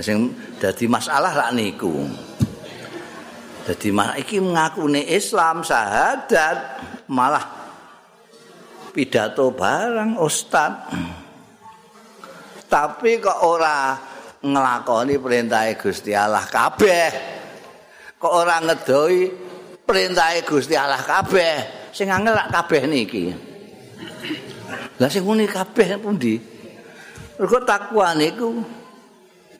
Sing 0.05 0.29
dadi 0.61 0.85
masalah 0.85 1.33
lak 1.33 1.57
niku. 1.57 2.05
Dadi 3.65 3.89
malah 3.89 4.21
iki 4.21 4.37
ngakune 4.37 5.01
Islam 5.09 5.65
syahadat 5.65 6.57
malah 7.09 7.45
pidato 8.93 9.57
barang 9.57 10.21
ustad. 10.21 10.73
Tapi 12.71 13.19
kok 13.19 13.41
ora 13.43 13.97
nglakoni 14.41 15.17
perintah 15.17 15.65
Gusti 15.75 16.13
Allah 16.13 16.45
kabeh. 16.45 17.09
Kok 18.21 18.33
ora 18.37 18.61
ngedoi 18.61 19.50
perintah 19.91 20.31
Gusti 20.47 20.79
Allah 20.79 21.03
kabeh. 21.03 21.91
Sing 21.91 22.07
angel 22.07 22.39
kabeh 22.47 22.87
niki. 22.87 23.35
Lah 25.03 25.11
sing 25.11 25.27
muni 25.27 25.51
kabeh 25.51 25.99
pundi? 25.99 26.39
Mergo 27.35 27.59
takwa 27.67 28.15
niku 28.15 28.63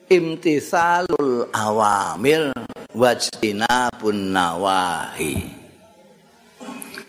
imtisalul 0.07 1.51
awamil 1.51 2.55
wajtinabun 2.95 4.31
nawahi. 4.31 5.35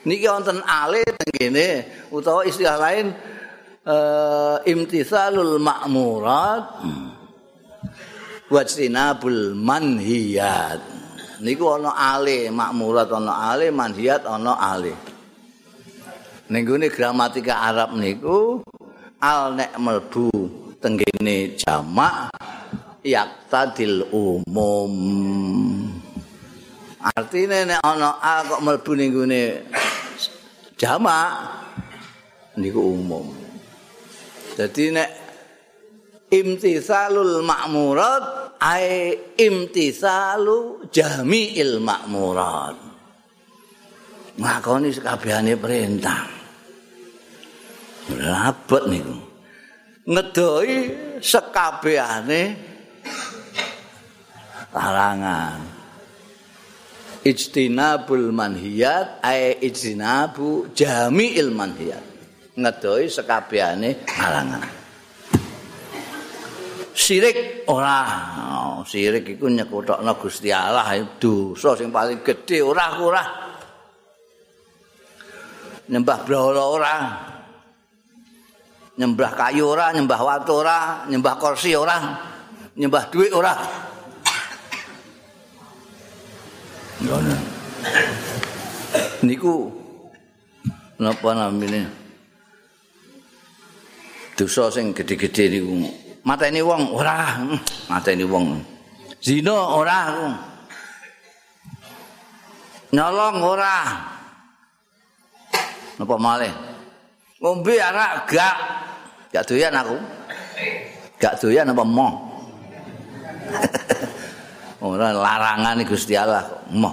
Niki 0.02 0.26
wonten 0.26 0.58
ale 0.66 1.06
tengene 1.06 1.87
utawa 2.11 2.42
istilah 2.42 2.74
lain 2.74 3.14
uh, 3.87 4.58
imtisalul 4.66 5.62
ma'murat. 5.62 6.64
Hmm. 6.82 7.08
wajtinabul 8.52 9.56
manhiyat 9.56 11.01
niku 11.42 11.74
ana 11.74 11.90
ale 12.14 12.48
makmurat 12.55 13.11
ana 13.11 13.50
ale 13.50 13.74
manhiyat 13.74 14.22
ana 14.24 14.55
ale 14.55 14.94
ning 16.46 16.62
gramatika 16.66 17.66
Arab 17.66 17.98
niku 17.98 18.62
al 19.18 19.59
nek 19.59 19.74
mlebu 19.78 20.31
tenggene 20.83 21.55
jamak 21.55 22.35
yaktadil 23.02 24.11
umum. 24.11 24.92
Artine 27.02 27.66
nek 27.66 27.83
ana 27.83 28.18
al 28.18 28.42
kok 28.46 28.62
mlebu 28.62 28.92
ning 28.98 29.11
jamak 30.78 31.31
niku 32.59 32.81
umum. 32.83 33.31
Dadi 34.59 34.90
nek 34.90 35.11
imtisalul 36.28 37.40
ma'murat 37.46 38.41
ai 38.62 39.18
imtisalu 39.35 40.87
jami'il 40.94 41.83
makmurat 41.83 42.79
ngakoni 44.38 44.94
sekabehane 44.94 45.59
perintah. 45.59 46.22
Rabot 48.12 48.85
niku. 48.87 49.16
Ngedoi 50.07 50.75
sekabehane 51.22 52.42
larangan. 54.75 55.61
Ijtinabul 57.22 58.35
manhiyat 58.35 59.22
ai 59.22 59.62
ijtinabu 59.62 60.75
jami'il 60.75 61.55
manhiyat. 61.55 62.05
Ngedoi 62.59 63.07
sekabehane 63.07 64.03
larangan 64.18 64.81
sirik 66.92 67.66
ora 67.72 67.98
oh, 68.52 68.76
sirik 68.87 69.37
iku 69.37 69.48
nyekutokno 69.48 70.12
Gusti 70.20 70.52
Allah 70.52 70.96
dosa 71.18 71.74
sing 71.74 71.88
paling 71.88 72.20
gedhe 72.20 72.61
ora 72.61 72.87
ora 73.00 73.24
nyembah 75.88 76.18
brahala 76.24 76.62
ora 76.62 76.94
Nyembah 78.92 79.33
kayu 79.33 79.72
ora, 79.72 79.88
nyembah 79.88 80.20
watu 80.20 80.61
ora, 80.61 81.09
nyembah 81.09 81.40
kursi 81.40 81.72
ora, 81.72 81.96
nyembah 82.76 83.09
duit 83.09 83.33
ora. 83.33 83.57
Ngono. 87.00 87.37
Niku 89.24 89.55
napa 91.00 91.31
namine? 91.33 91.88
Dosa 94.37 94.68
sing 94.68 94.92
gedhe-gedhe 94.92 95.57
niku. 95.57 95.72
Mateni 96.22 96.62
wong 96.62 96.94
ora, 96.94 97.35
mateni 97.90 98.22
wong. 98.22 98.62
Zina 99.18 99.74
ora. 99.74 100.06
Nyolong 102.94 103.37
ora. 103.42 103.76
Napa 105.98 106.16
malih? 106.18 106.52
Ngombe 107.42 107.74
arak 107.74 108.30
gak. 108.30 108.56
Gak 109.35 109.48
doyan 109.50 109.74
aku. 109.74 109.96
Gak 111.18 111.42
doyan 111.42 111.72
apa 111.72 111.82
mo? 111.82 112.08
Ora 114.82 115.14
larangan 115.14 115.78
Gusti 115.87 116.18
Allah 116.18 116.44
kok. 116.44 116.62
Mo. 116.74 116.90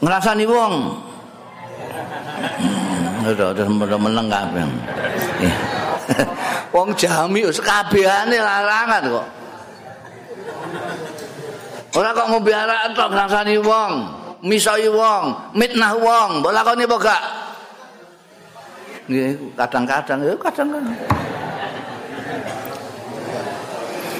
Ngrasani 0.00 0.46
wong. 0.46 0.74
Udah, 3.28 3.52
udah, 3.52 3.66
udah 3.66 3.98
meneng 4.00 4.30
kabeh. 4.32 4.64
Wong 6.74 6.96
jami 6.96 7.44
wis 7.44 7.60
kabehane 7.60 8.38
larangan 8.40 9.02
kok. 9.08 9.26
Ora 11.96 12.12
kok 12.12 12.28
ngombe 12.30 12.52
arak 12.52 12.92
tok 12.92 13.10
ngrasani 13.10 13.56
wong, 13.64 13.92
misoi 14.44 14.86
wong, 14.92 15.52
mitnah 15.56 15.96
wong, 15.96 16.44
mbok 16.44 16.52
lakoni 16.52 16.84
apa 16.84 16.96
gak? 17.00 17.22
Nggih, 19.08 19.56
kadang-kadang 19.56 20.18
ya 20.20 20.34
kadang-kadang. 20.36 20.84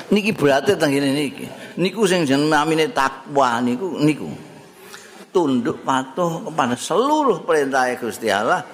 Niki 0.09 0.33
berarti 0.33 0.72
teng 0.81 0.88
ngene 0.88 1.12
niki. 1.12 1.44
Niku 1.77 2.09
sing 2.09 2.24
jeneng 2.24 2.48
namine 2.48 2.88
takwa 2.88 3.61
niku 3.61 4.01
niku. 4.01 4.33
Tunduk 5.29 5.85
patuh 5.85 6.48
kepada 6.48 6.72
seluruh 6.72 7.44
perintah 7.44 7.85
Gusti 8.01 8.33
Allah 8.33 8.64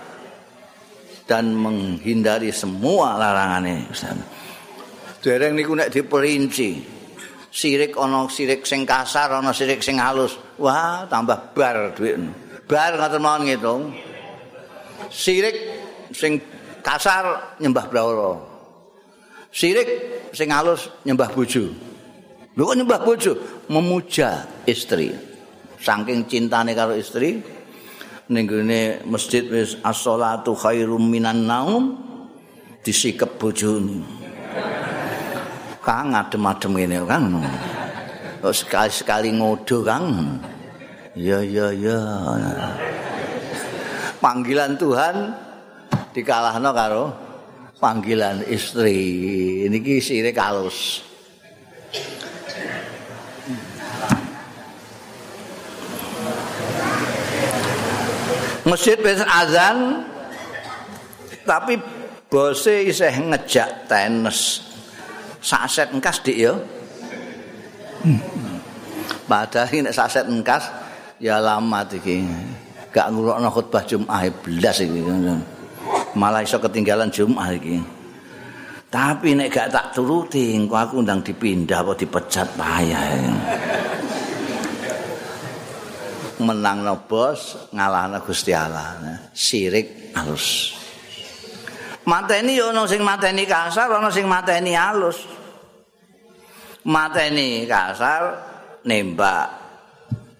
dan 1.25 1.57
menghindari 1.57 2.53
semua 2.53 3.17
larangane 3.17 3.89
Allah. 3.89 4.29
Dereng 5.25 5.57
niku 5.57 5.73
nek 5.73 5.89
diperinci. 5.89 6.93
Sirik 7.55 7.95
ana 7.97 8.27
sirik 8.27 8.67
sing 8.67 8.85
kasar, 8.85 9.31
ana 9.31 9.55
sirik 9.55 9.81
sing 9.81 9.97
halus. 9.97 10.37
Wah, 10.61 11.07
tambah 11.09 11.55
bar 11.55 11.97
dhuwit. 11.97 12.19
Bar 12.67 12.99
ngoten 12.99 13.21
mawon 13.23 13.41
ngitung. 13.47 13.83
Sirik 15.09 15.57
sing 16.13 16.43
kasar 16.83 17.57
nyembah 17.63 17.87
brahala. 17.89 18.43
Sirik 19.55 19.89
sing 20.35 20.51
halus 20.51 20.91
nyembah 21.07 21.31
bojo. 21.31 21.71
Lho 22.55 22.63
kok 22.67 22.77
nyembah 22.77 23.01
bojo? 23.01 23.33
Memuja 23.71 24.45
istri. 24.67 25.15
Saking 25.79 26.27
cintane 26.27 26.75
karo 26.75 26.97
istri, 26.97 27.39
ning 28.29 28.49
gone 28.49 29.05
masjid 29.05 29.45
wis 29.45 29.77
as-shalatu 29.85 30.57
khairum 30.57 31.13
minan 31.13 31.45
naum 31.45 32.01
disikep 32.81 33.37
bojone. 33.37 34.01
Kang 35.85 36.17
adem-adem 36.17 36.73
ngene 36.73 36.99
Kang. 37.05 37.45
Kok 38.41 38.55
sekali-sekali 38.57 39.37
ngodo 39.37 39.85
Kang. 39.85 40.41
Ya 41.13 41.45
ya 41.45 41.69
ya. 41.77 42.01
Panggilan 44.21 44.81
Tuhan 44.81 45.37
dikalahno 46.17 46.71
karo 46.73 47.05
panggilan 47.77 48.41
istri. 48.49 49.69
Niki 49.69 50.01
sirik 50.01 50.41
halus. 50.41 51.05
Masjid 58.65 58.97
wis 59.05 59.21
azan 59.21 60.09
tapi 61.45 61.77
bose 62.33 62.89
isih 62.89 63.13
ngejak 63.13 63.89
tenis. 63.89 64.65
saset 65.45 65.93
engkas 65.93 66.25
dik 66.25 66.39
ya. 66.41 66.57
Padahal 69.29 69.85
nek 69.85 69.93
saset 69.93 70.25
engkas 70.25 70.65
ya 71.21 71.37
lama 71.37 71.85
iki. 71.93 72.25
Gak 72.89 73.13
ngurukno 73.13 73.53
khutbah 73.53 73.85
Jumat 73.85 74.33
blas 74.41 74.81
iki. 74.81 75.05
Malah 76.17 76.41
iso 76.41 76.57
ketinggalan 76.57 77.13
Jumat 77.13 77.61
iki. 77.61 77.77
Tapi 78.89 79.35
nek 79.35 79.51
gak 79.51 79.69
tak 79.75 79.87
turuti, 79.91 80.55
engko 80.55 80.79
aku 80.79 81.03
ndang 81.03 81.19
dipindah 81.19 81.83
apa 81.83 81.99
dipecat 81.99 82.47
payah. 82.55 83.03
Menang 86.43 86.83
no 86.83 87.07
bos, 87.07 87.71
ngalahno 87.71 88.19
Gusti 88.27 88.51
Allah. 88.51 88.99
Sirik 89.31 90.15
halus. 90.19 90.75
Mateni 92.05 92.59
yo 92.59 92.75
ono 92.75 92.85
sing 92.91 93.01
mateni 93.07 93.47
kasar, 93.47 93.91
ono 93.93 94.11
sing 94.11 94.27
mateni 94.27 94.75
halus. 94.75 95.35
mateni 96.85 97.65
kasar 97.65 98.37
nembak 98.85 99.49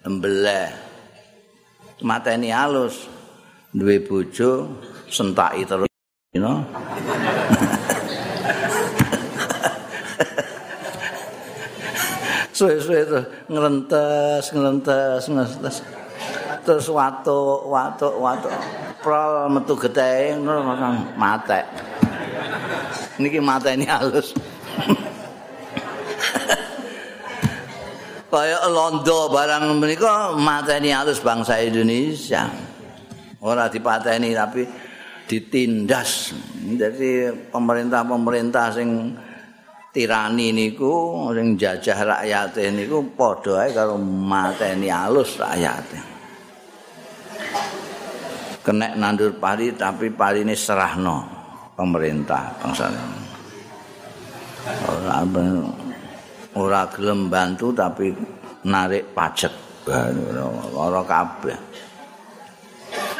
embeleh 0.05 0.69
mateni 2.05 2.53
halus 2.53 3.09
duwe 3.73 3.97
bojo 4.05 4.77
sentaki 5.09 5.65
terus 5.65 5.89
you 6.37 6.41
know? 6.41 6.61
suwe-suwe 12.55 12.99
itu 13.03 13.19
ngelentes 13.51 14.43
ngelentes 14.55 15.21
ngelentes 15.27 15.75
terus 16.63 16.87
watu 16.87 17.67
watu 17.67 18.07
watu 18.15 18.47
prol 19.03 19.51
metu 19.51 19.75
getih 19.75 20.39
mate 21.19 21.67
niki 23.19 23.43
mateni 23.43 23.83
halus 23.83 24.31
kaya 28.35 28.67
londo 28.67 29.31
barang 29.31 29.79
menika 29.79 30.35
mateni 30.35 30.91
halus 30.91 31.23
bangsa 31.23 31.55
Indonesia. 31.63 32.51
Ora 33.39 33.71
dipateni 33.71 34.35
tapi 34.35 34.67
ditindas. 35.23 36.35
Jadi 36.75 37.31
pemerintah-pemerintah 37.47 38.75
sing 38.75 39.15
tirani 39.95 40.51
niku 40.51 41.23
sing 41.31 41.55
jajah 41.55 41.99
rakyat 42.03 42.59
niku 42.75 42.99
padha 43.15 43.63
ae 43.63 43.71
karo 43.71 43.95
mateni 43.95 44.91
halus 44.91 45.39
rakyat. 45.39 45.87
Kenek 48.59 48.99
nandur 48.99 49.31
pari 49.39 49.71
tapi 49.71 50.11
pari 50.11 50.43
ini 50.43 50.51
serahno 50.51 51.23
pemerintah 51.79 52.51
bangsa. 52.59 52.91
Ora 54.91 55.23
ora 56.59 56.81
gelem 56.91 57.31
bantu 57.31 57.71
tapi 57.71 58.11
narik 58.67 59.15
pajak 59.15 59.53
ora 60.75 61.01
kabeh 61.05 61.57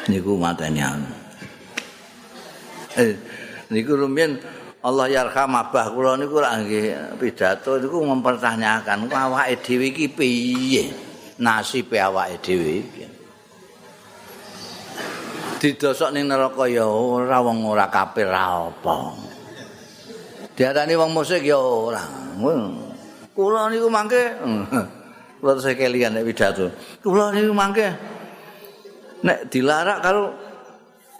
niku 0.10 0.34
mateni 0.34 0.82
eh 2.96 3.14
niku 3.70 3.94
rumiyin 3.94 4.40
Allah 4.86 5.10
yarham 5.10 5.50
abah 5.58 5.89
kula 5.89 6.13
niku 6.13 6.38
ra 6.38 6.62
nggih 6.62 7.17
pidato 7.17 7.82
niku 7.82 8.06
mempertanyakan 8.06 9.10
awake 9.10 9.65
dhewe 9.65 9.89
iki 9.89 10.06
piye? 10.13 10.93
Nasibe 11.41 11.98
awake 11.98 12.38
dhewe 12.45 12.86
iki. 12.86 13.06
Didosok 15.58 16.13
ning 16.13 16.30
neraka 16.30 16.69
ya 16.69 16.86
ora 16.86 17.41
wong 17.41 17.65
ora 17.65 17.89
kafir 17.89 18.30
ra 18.30 18.69
apa? 18.69 19.17
Diarani 20.54 20.93
wong 20.93 21.17
musik 21.17 21.41
ya 21.41 21.58
ora. 21.58 22.06
Kula 23.34 23.74
niku 23.74 23.89
mangke 23.89 24.38
kula 25.41 25.58
saya 25.58 25.74
kelian 25.74 26.13
nek 26.13 26.30
pidato. 26.30 26.69
Kula 27.02 27.34
niku 27.34 27.58
mangke 27.58 27.89
nek 29.26 29.50
dilarak 29.50 29.98
karo 30.06 30.30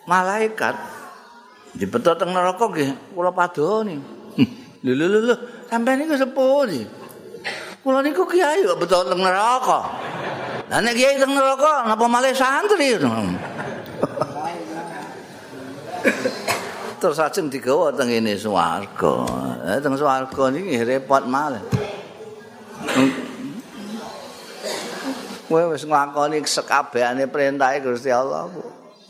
malaikat 0.06 0.95
dibetot 1.76 2.16
teng 2.18 2.32
neraka 2.32 2.66
nggih. 2.68 3.16
Kula 3.16 3.32
padoni. 3.36 3.96
Lho 4.86 4.94
lho 4.94 5.20
lho 5.20 5.36
sampeyan 5.70 6.06
niku 6.06 6.14
sepuh 6.14 6.70
nggih 6.70 6.86
kula 7.86 8.02
niku 8.02 8.26
kiai 8.26 8.66
kok 8.66 8.82
betot 8.82 9.14
teng 9.14 9.22
neraka. 9.22 9.80
Lah 10.66 10.80
nek 10.82 10.98
kiai 10.98 11.22
teng 11.22 11.38
neraka 11.38 11.86
napa 11.86 12.06
malah 12.10 12.34
santri? 12.34 12.98
Terus 16.98 17.22
ajeng 17.22 17.54
digawa 17.54 17.94
teng 17.94 18.10
ngene 18.10 18.34
swarga. 18.42 19.16
Eh 19.70 19.78
teng 19.86 19.94
swarga 19.94 20.44
niki 20.50 20.82
repot 20.82 21.30
malah 21.30 21.62
Kowe 25.46 25.62
wis 25.70 25.86
nglakoni 25.86 26.42
sekabehane 26.42 27.30
perintahe 27.30 27.78
Gusti 27.86 28.10
Allah. 28.10 28.50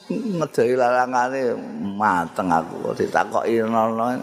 Ngedoi 0.10 0.74
larangane 0.78 1.58
mateng 1.98 2.54
aku 2.54 2.94
ditakoki 2.94 3.66
nono. 3.66 4.14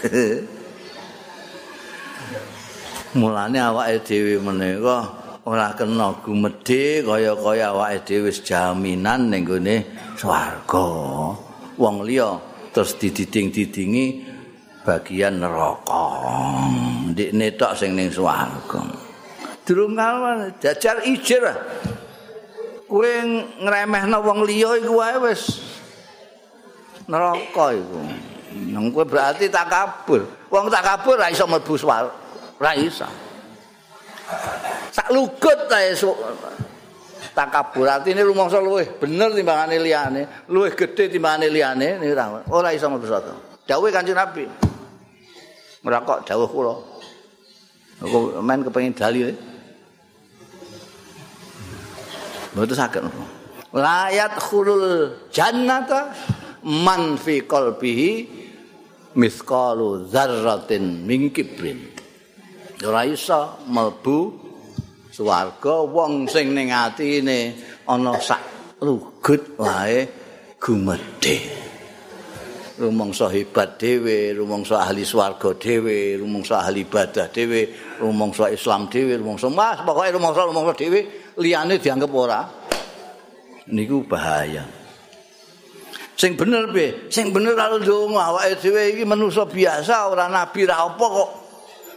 Mulane 3.18 3.58
awake 3.58 4.06
dhewe 4.06 4.38
menika 4.38 5.02
ora 5.42 5.74
kena 5.74 6.14
gumedhe 6.22 7.02
kaya-kaya 7.02 7.74
awake 7.74 8.06
dhewe 8.06 8.30
jaminan 8.30 9.26
ning 9.26 9.42
gone 9.42 9.82
swarga. 10.14 10.86
Wong 11.74 12.06
liya 12.06 12.38
terus 12.70 12.94
dididing-didingi 12.94 14.22
bagian 14.86 15.42
neraka. 15.42 16.30
Ndekne 17.10 17.58
tok 17.58 17.74
sing 17.74 17.98
ning 17.98 18.14
swarga. 18.14 18.86
Durung 19.66 19.98
kalwan 19.98 20.54
jajar 20.62 21.02
ijir 21.02 21.42
kowe 22.90 23.12
ngremehno 23.62 24.18
wong 24.18 24.42
liya 24.42 24.82
iku 24.82 24.98
wae 24.98 25.16
wis 25.30 25.62
neraka 27.06 27.70
iku. 27.78 28.00
Nang 28.74 28.90
kowe 28.90 29.06
berarti 29.06 29.46
takabur. 29.46 30.26
Wong 30.50 30.66
takabur 30.66 31.14
ra 31.14 31.30
iso 31.30 31.46
mlebu 31.46 31.78
swarga. 31.78 32.10
Ra 32.58 32.74
iso. 32.74 33.06
Sak 34.90 35.14
lugut 35.14 35.70
ta 35.70 35.78
takabur 37.30 37.86
artine 37.86 38.26
rumangsa 38.26 38.58
luweh 38.58 38.98
bener 38.98 39.30
timbangane 39.30 39.78
liyane, 39.78 40.50
luweh 40.50 40.74
gedhe 40.74 41.06
timbangane 41.06 41.46
liyane 41.46 42.02
ora 42.10 42.42
ora 42.50 42.74
iso 42.74 42.90
mlebu 42.90 43.06
swarga. 43.06 43.34
Dawuhe 43.70 43.94
Kanjeng 43.94 44.18
Nabi. 44.18 44.50
Ora 45.86 46.02
kok 46.02 46.26
dawuh 46.26 46.50
kula. 46.50 46.74
Aku 48.02 48.42
main 48.42 48.66
kepengin 48.66 48.98
dalil. 48.98 49.30
Mboten 52.54 52.76
saged. 52.76 53.02
Layat 53.70 54.34
khulul 54.42 55.14
jannata 55.30 56.10
man 56.66 57.14
fi 57.14 57.46
qalbihi 57.46 58.10
mithqalu 59.14 60.10
dzarratin 60.10 61.06
min 61.06 61.30
kibrin. 61.30 61.78
Ora 62.82 63.06
iso 63.06 63.62
mlebu 63.70 64.18
swarga 65.14 65.86
wong 65.86 66.26
sing 66.26 66.50
ning 66.56 66.74
atine 66.74 67.54
ana 67.86 68.18
sak 68.18 68.42
lugut 68.82 69.54
wae 69.54 70.08
gumedhe. 70.58 71.59
Rumangsa 72.80 73.28
hebat 73.28 73.76
dhewe, 73.76 74.32
rumangsa 74.32 74.80
ahli 74.80 75.04
swarga 75.04 75.52
dhewe, 75.52 76.16
rumangsa 76.16 76.64
ahli 76.64 76.88
ibadah 76.88 77.28
dhewe, 77.28 77.68
rumangsa 78.00 78.48
Islam 78.48 78.88
dhewe, 78.88 79.20
rumangsa 79.20 79.52
mas 79.52 79.84
pokoke 79.84 80.08
rumangsa 80.16 80.48
rumangsa 80.48 80.72
dhewe 80.80 81.00
liyane 81.36 81.76
dianggap 81.76 82.08
ora. 82.08 82.40
Niku 83.68 84.08
bahaya. 84.08 84.64
Sing 86.16 86.40
bener 86.40 86.72
be 86.72 87.12
sing 87.12 87.36
bener 87.36 87.52
kalau 87.52 87.84
ndonga 87.84 88.32
awake 88.32 88.56
dhewe 88.64 88.96
iki 88.96 89.04
manusa 89.04 89.44
biasa 89.44 90.08
ora 90.08 90.32
nabi 90.32 90.64
ra 90.64 90.80
apa 90.88 91.04
kok. 91.04 91.30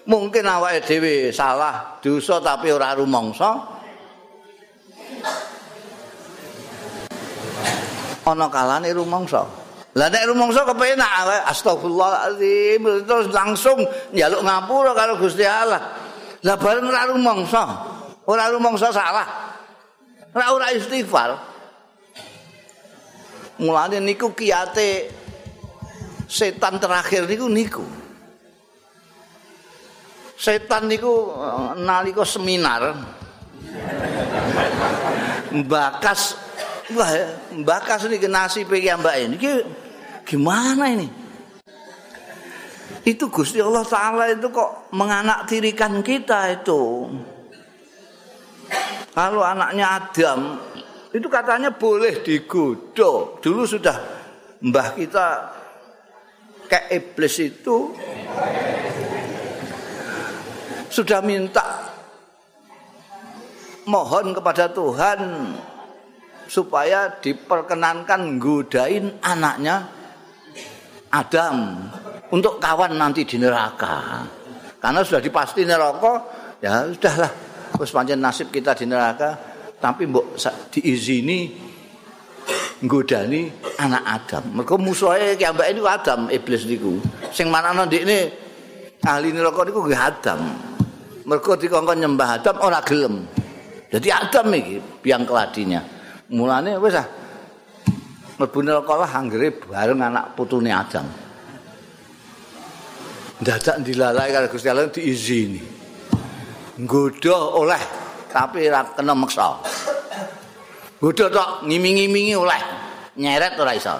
Mungkin 0.03 0.43
awake 0.43 0.83
dhewe 0.83 1.31
salah 1.31 1.95
dosa 2.03 2.43
tapi 2.43 2.75
ora 2.75 2.91
rumangsa. 2.91 3.55
Ana 8.27 8.51
kalane 8.51 8.91
rumangsa 8.91 9.62
lah 9.93 10.09
nek 10.09 10.25
rumangsa 10.25 10.65
kepenak 10.65 11.11
astagfirullahalazim 11.53 13.05
terus 13.05 13.29
langsung 13.29 13.85
njaluk 14.09 14.41
ngapura 14.41 14.91
karo 14.97 15.21
Gusti 15.21 15.45
Allah. 15.45 15.93
Lah 16.41 16.57
bareng 16.57 16.89
ora 16.89 17.05
rumangsa. 17.13 17.63
Ora 18.25 18.49
rumangsa 18.49 18.89
salah. 18.89 19.53
Ora 20.33 20.49
ora 20.49 20.67
istighfar. 20.73 21.37
Mulane 23.61 24.01
niku 24.01 24.33
kiate 24.33 25.13
setan 26.25 26.81
terakhir 26.81 27.29
niku 27.29 27.45
niku. 27.45 27.85
Setan 30.41 30.89
niku 30.89 31.37
eh, 31.37 31.71
nalika 31.77 32.25
seminar. 32.25 32.97
Mbakas 35.53 36.33
wah 36.91 37.11
mbakas 37.55 38.09
niki 38.11 38.27
nasibe 38.27 38.81
ki 38.81 38.89
mbak 38.99 39.15
ini 39.21 39.37
gimana 40.25 40.89
ini? 40.91 41.07
Itu 43.03 43.27
Gusti 43.27 43.59
Allah 43.59 43.83
Ta'ala 43.83 44.31
itu 44.31 44.47
kok 44.47 44.95
menganaktirikan 44.95 45.99
kita 45.99 46.55
itu. 46.55 47.11
Kalau 49.11 49.43
anaknya 49.43 49.99
Adam 49.99 50.57
itu 51.13 51.27
katanya 51.27 51.69
boleh 51.69 52.23
digoda. 52.23 53.37
Dulu 53.43 53.61
sudah 53.67 53.97
mbah 54.63 54.95
kita 54.95 55.27
kayak 56.71 56.87
iblis 56.89 57.35
itu 57.43 57.91
sudah 60.87 61.19
minta 61.19 61.91
mohon 63.83 64.31
kepada 64.31 64.71
Tuhan 64.71 65.19
supaya 66.47 67.11
diperkenankan 67.19 68.39
godain 68.39 69.19
anaknya 69.19 69.91
Adam 71.13 71.85
untuk 72.33 72.57
kawan 72.57 72.97
nanti 72.97 73.21
di 73.21 73.37
neraka. 73.37 74.25
Karena 74.81 75.05
sudah 75.05 75.21
dipasti 75.21 75.61
neraka, 75.63 76.13
ya 76.59 76.89
sudahlah. 76.89 77.31
Terus 77.73 77.89
pancen 77.93 78.19
nasib 78.19 78.49
kita 78.49 78.73
di 78.73 78.89
neraka, 78.89 79.37
tapi 79.77 80.09
mbok 80.09 80.37
diizini 80.73 81.53
nggodani 82.83 83.47
anak 83.79 84.03
Adam. 84.03 84.43
Mergo 84.57 84.75
musuhe 84.81 85.39
ki 85.39 85.45
ambek 85.47 85.71
niku 85.71 85.87
Adam 85.87 86.27
iblis 86.27 86.67
niku. 86.67 86.99
Sing 87.31 87.47
manana 87.47 87.87
ndikne 87.87 88.33
ahli 89.05 89.31
neraka 89.31 89.63
niku 89.69 89.85
nggih 89.87 90.01
Adam. 90.01 90.41
Mergo 91.23 91.55
dikongkon 91.55 92.03
nyembah 92.03 92.41
Adam 92.41 92.55
ora 92.59 92.83
gelem. 92.83 93.23
Jadi 93.87 94.09
Adam 94.11 94.51
iki 94.51 94.81
biang 94.99 95.23
keladinya. 95.23 95.79
Mulane 96.33 96.75
wis 96.81 96.97
ah 96.97 97.07
mlebu 98.37 98.59
neraka 98.65 98.93
lah 98.97 99.11
anggere 99.13 99.53
bareng 99.53 100.01
anak 100.01 100.33
putune 100.33 100.73
Adam. 100.73 101.05
Dadak 103.43 103.83
dilalai 103.83 104.31
karo 104.31 104.47
Gusti 104.47 104.71
Allah 104.71 104.87
diizini. 104.87 105.61
Nggodha 106.79 107.37
oleh 107.59 107.81
tapi 108.31 108.65
ora 108.65 108.81
kena 108.95 109.13
meksa. 109.13 109.61
Nggodha 110.97 111.25
tok 111.29 111.49
ngiming-imingi 111.67 112.33
oleh 112.33 112.61
nyeret 113.19 113.53
ora 113.59 113.73
iso. 113.77 113.95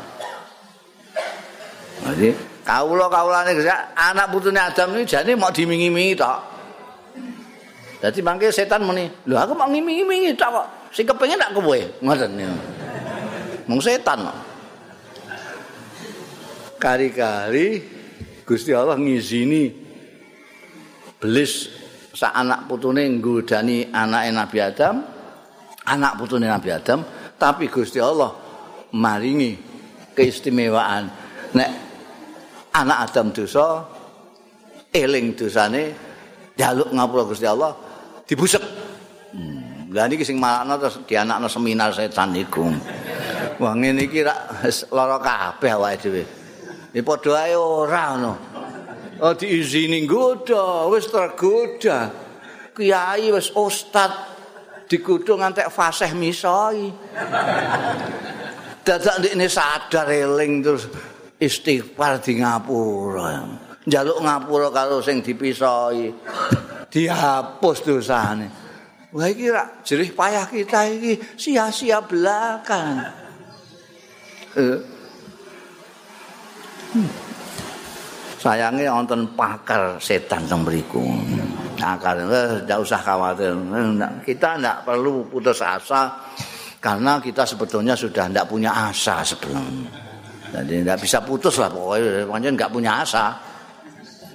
Jadi 2.04 2.30
kawula-kawulane 2.66 3.52
anak 3.94 4.28
putune 4.32 4.60
Adam 4.60 4.96
ini 4.98 5.04
jane 5.06 5.38
mau 5.38 5.54
dimingi-mingi 5.54 6.14
tok. 6.18 6.40
Dadi 8.04 8.20
mangke 8.20 8.52
setan 8.52 8.84
muni, 8.84 9.08
"Lho 9.28 9.40
aku 9.40 9.56
mau 9.56 9.68
ngiming-imingi 9.72 10.36
tok 10.36 10.50
kok. 10.52 10.68
Sing 10.92 11.08
kepengin 11.08 11.40
tak 11.40 11.56
kowe." 11.56 11.80
Ngoten 12.04 12.32
niku. 12.36 12.83
Mung 13.68 13.80
setan. 13.80 14.28
Kari-kari 16.80 17.80
Gusti 18.44 18.76
Allah 18.76 19.00
ngizini 19.00 19.72
belis 21.16 21.72
sak 22.12 22.36
anak 22.36 22.68
putune 22.68 23.08
nggodani 23.08 23.88
anake 23.88 24.30
Nabi 24.36 24.58
Adam, 24.60 24.96
anak 25.88 26.20
putune 26.20 26.52
Nabi 26.52 26.76
Adam, 26.76 27.08
tapi 27.40 27.72
Gusti 27.72 28.04
Allah 28.04 28.36
maringi 28.92 29.56
keistimewaan 30.12 31.08
nek 31.56 31.70
anak 32.76 32.98
Adam 33.08 33.32
dosa 33.32 33.88
eling 34.92 35.40
dosane 35.40 35.84
jaluk 36.60 36.92
ngapura 36.92 37.24
Gusti 37.32 37.48
Allah 37.48 37.72
dibusek. 38.28 38.64
Hmm. 39.32 39.90
Lah 39.96 40.06
niki 40.12 40.28
sing 40.28 40.38
malakno 40.38 40.78
terus 40.78 41.00
dianakno 41.08 41.48
seminar 41.48 41.96
setan 41.96 42.36
iku. 42.36 42.68
Wah 43.60 43.74
ngene 43.78 44.10
iki 44.10 44.26
rak 44.26 44.66
lara 44.90 45.18
kabeh 45.22 45.72
awake 45.74 45.98
dhewe. 46.02 46.24
Ya 46.94 47.02
padha 47.02 47.46
ae 47.46 47.56
ora 47.58 48.18
ngono. 48.18 48.34
Oh 49.22 49.34
diizini 49.34 50.04
nggoda, 50.04 50.90
wis 50.90 51.08
tergoda. 51.10 52.10
Kiai 52.74 53.30
wis 53.30 53.54
ustad 53.54 54.12
digodho 54.90 55.38
ngantek 55.38 55.70
fasih 55.70 56.12
misoi. 56.18 56.90
Dadak 58.84 59.16
ndekne 59.22 59.48
sadar 59.48 60.10
eling 60.12 60.66
terus 60.66 60.90
istighfar 61.40 62.20
di 62.20 62.42
ngapura. 62.42 63.48
Njaluk 63.88 64.20
ngapura 64.22 64.70
karo 64.74 65.00
sing 65.00 65.22
dipisoi. 65.22 66.10
Dihapus 66.90 67.80
dosane. 67.86 68.48
Wah 69.14 69.30
iki 69.30 69.46
rak 69.50 69.86
jerih 69.86 70.10
payah 70.14 70.50
kita 70.50 70.90
iki 70.90 71.22
sia-sia 71.38 72.02
belakang. 72.02 73.23
Eh. 74.54 74.80
Sayangnya 78.44 78.92
wonten 78.92 79.24
pakar 79.40 79.96
setan 80.04 80.44
teng 80.46 80.68
mriku. 80.68 81.00
Akar 81.80 82.20
nah, 82.20 82.60
enggak 82.60 82.80
usah 82.84 83.00
khawatir. 83.00 83.56
Kita 84.28 84.60
enggak 84.60 84.78
perlu 84.84 85.24
putus 85.32 85.64
asa 85.64 86.12
Karena 86.84 87.16
kita 87.24 87.48
sebetulnya 87.48 87.96
sudah 87.96 88.28
tidak 88.28 88.44
punya 88.52 88.92
asa 88.92 89.24
sebelum. 89.24 89.88
Jadi 90.52 90.84
tidak 90.84 91.00
bisa 91.00 91.24
putus 91.24 91.56
lah 91.56 91.72
pokoknya. 91.72 92.28
Pokoknya 92.28 92.50
nggak 92.60 92.72
punya 92.76 92.92
asa. 93.00 93.26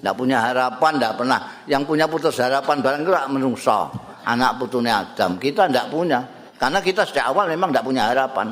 Tidak 0.00 0.14
punya 0.16 0.40
harapan, 0.40 0.92
tidak 0.96 1.14
pernah. 1.20 1.40
Yang 1.68 1.82
punya 1.84 2.06
putus 2.08 2.40
harapan 2.40 2.80
barang 2.80 3.02
itu 3.04 3.12
menungso. 3.28 3.92
Anak 4.24 4.56
putune 4.56 4.88
Adam. 4.88 5.36
Kita 5.36 5.68
tidak 5.68 5.92
punya. 5.92 6.24
Karena 6.56 6.80
kita 6.80 7.04
sejak 7.04 7.28
awal 7.28 7.52
memang 7.52 7.68
tidak 7.68 7.84
punya 7.84 8.08
harapan. 8.08 8.48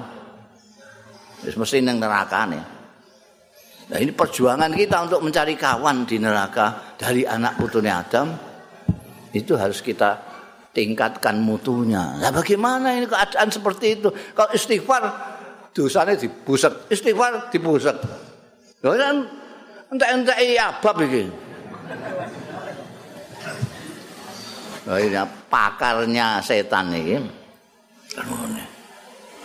Terus 1.44 1.57
mesti 1.59 1.85
neraka 1.85 2.40
nih. 2.49 2.64
Nah 3.87 3.99
ini 4.03 4.11
perjuangan 4.11 4.72
kita 4.75 5.07
untuk 5.07 5.22
mencari 5.22 5.55
kawan 5.55 6.03
di 6.03 6.18
neraka 6.18 6.99
dari 6.99 7.22
anak 7.22 7.55
putune 7.55 7.87
Adam 7.87 8.35
itu 9.31 9.55
harus 9.55 9.79
kita 9.79 10.18
tingkatkan 10.75 11.38
mutunya. 11.38 12.18
Nah 12.18 12.35
bagaimana 12.35 12.99
ini 12.99 13.07
keadaan 13.07 13.46
seperti 13.46 14.01
itu? 14.01 14.11
Kalau 14.35 14.51
istighfar 14.51 15.03
dosanya 15.70 16.18
dibuset, 16.18 16.90
istighfar 16.90 17.46
dibuset. 17.55 17.94
Lho 18.83 18.90
kan 18.99 19.16
entek-entek 19.94 20.37
abab 20.59 20.96
iki. 21.07 21.25
Oh 24.87 24.99
ini 24.99 25.18
pakarnya 25.46 26.42
setan 26.42 26.90
ini. 26.90 27.22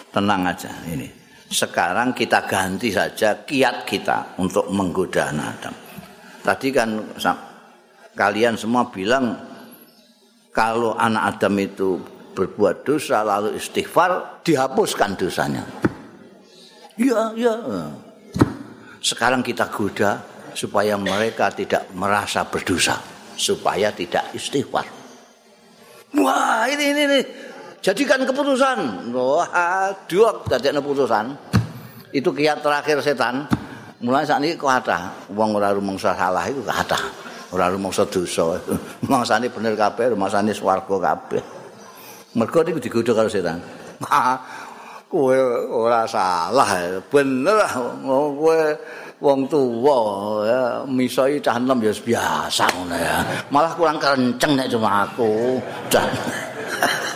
Tenang 0.09 0.41
aja 0.49 0.71
ini. 0.89 1.20
Sekarang 1.51 2.15
kita 2.15 2.47
ganti 2.47 2.95
saja 2.95 3.43
kiat 3.43 3.83
kita 3.83 4.39
untuk 4.39 4.71
menggoda 4.71 5.35
anak 5.35 5.47
Adam. 5.59 5.75
Tadi 6.47 6.67
kan 6.71 6.89
kalian 8.15 8.55
semua 8.55 8.87
bilang 8.87 9.35
kalau 10.55 10.95
anak 10.95 11.35
Adam 11.35 11.59
itu 11.59 11.99
berbuat 12.31 12.87
dosa 12.87 13.27
lalu 13.27 13.59
istighfar 13.59 14.39
dihapuskan 14.47 15.19
dosanya. 15.19 15.67
Iya, 16.95 17.35
iya. 17.35 17.53
Sekarang 19.03 19.43
kita 19.43 19.67
goda 19.67 20.23
supaya 20.55 20.95
mereka 20.95 21.51
tidak 21.51 21.91
merasa 21.91 22.47
berdosa, 22.47 22.95
supaya 23.35 23.91
tidak 23.91 24.31
istighfar. 24.31 24.87
Wah, 26.15 26.63
ini 26.71 26.95
ini, 26.95 27.01
ini. 27.07 27.21
Jadikan 27.81 28.23
keputusan. 28.23 29.11
Wah, 29.11 29.91
dua 30.05 30.29
jadi 30.47 30.77
keputusan. 30.77 31.25
Itu 32.13 32.31
kiat 32.31 32.61
terakhir 32.61 33.01
setan. 33.01 33.49
Mulai 34.01 34.25
saat 34.25 34.41
ini 34.41 34.57
kata, 34.57 35.29
uang 35.29 35.61
orang 35.61 35.77
rumongsa 35.77 36.17
salah 36.17 36.41
itu 36.49 36.65
kata, 36.65 36.97
orang 37.53 37.77
rumongsa 37.77 38.01
dosa. 38.09 38.57
Rumongsa 39.05 39.37
ini 39.37 39.53
bener 39.53 39.77
kabeh, 39.77 40.17
rumongsa 40.17 40.41
ini 40.41 40.57
swargo 40.57 40.97
kabeh. 40.97 41.37
Mereka 42.33 42.65
itu 42.65 42.81
digoda 42.81 43.13
kalau 43.13 43.29
setan. 43.29 43.61
Kowe 45.11 45.35
ora 45.69 46.07
salah, 46.07 46.87
bener 47.11 47.67
kowe 48.07 48.59
wong 49.19 49.43
tuwa 49.51 49.99
ya 50.47 50.61
misoi 50.87 51.35
cah 51.43 51.59
enom 51.59 51.83
ya 51.83 51.91
biasa 51.91 52.65
ya. 52.95 53.19
Malah 53.51 53.75
kurang 53.75 53.99
kenceng 53.99 54.55
nek 54.55 54.71
cuma 54.71 55.03
aku. 55.03 55.59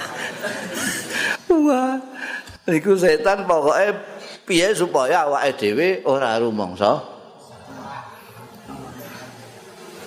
Wah, 1.65 1.97
iku 2.69 2.93
setan 2.93 3.49
pokoke 3.49 3.89
piye 4.45 4.69
supaya 4.78 5.25
awake 5.25 5.58
dhewe 5.58 6.06
ora 6.06 6.38
rumangsa. 6.38 7.01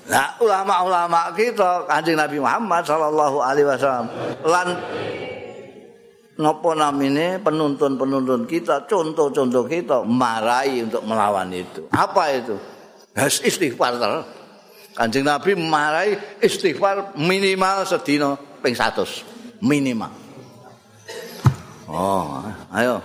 Nah, 0.09 0.39
ulama-ulama 0.41 1.35
kita 1.37 1.85
Kanjeng 1.85 2.17
Nabi 2.17 2.41
Muhammad 2.41 2.81
sallallahu 2.87 3.45
alaihi 3.45 3.69
wasallam 3.69 4.09
lan 4.41 4.69
napa 6.39 6.71
namine 6.73 7.43
penuntun-penuntun 7.43 8.49
kita, 8.49 8.89
contoh-contoh 8.89 9.69
kita 9.69 10.07
marai 10.07 10.81
untuk 10.87 11.05
melawan 11.05 11.51
itu. 11.53 11.91
Apa 11.93 12.39
itu? 12.39 12.57
Has 13.19 13.43
istighfar 13.43 13.99
Kanjeng 14.95 15.27
Nabi 15.27 15.59
marai 15.59 16.17
istighfar 16.39 17.19
minimal 17.19 17.83
sedina 17.85 18.39
ping 18.63 18.79
100 18.79 19.61
minimal. 19.61 20.28
Oh, 21.89 22.45
ayo. 22.77 23.01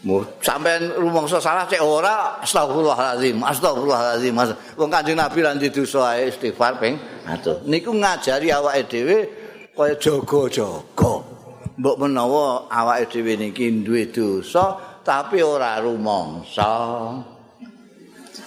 Mu 0.00 0.24
sampean 0.40 0.96
rumangsa 0.96 1.36
salah 1.36 1.68
cek 1.68 1.80
ora 1.84 2.40
astagfirullahalazim, 2.40 3.36
astagfirullahalazim. 3.44 4.32
Wong 4.80 4.88
Kanjeng 4.88 5.16
Nabi 5.16 5.44
lan 5.44 5.60
didosa 5.60 6.16
istighfar 6.16 6.80
ping 6.80 6.96
atus. 7.28 7.60
Niku 7.68 7.92
ngajari 7.92 8.48
awake 8.48 8.88
dhewe 8.88 9.18
kaya 9.76 9.96
jaga-jaga. 10.00 11.12
Mbok 11.76 11.96
menawa 12.00 12.64
awake 12.72 13.12
dhewe 13.12 13.32
niki 13.36 13.68
duwe 13.84 14.08
dosa 14.08 14.76
tapi 15.04 15.44
ora 15.44 15.76
rumangsa 15.84 17.12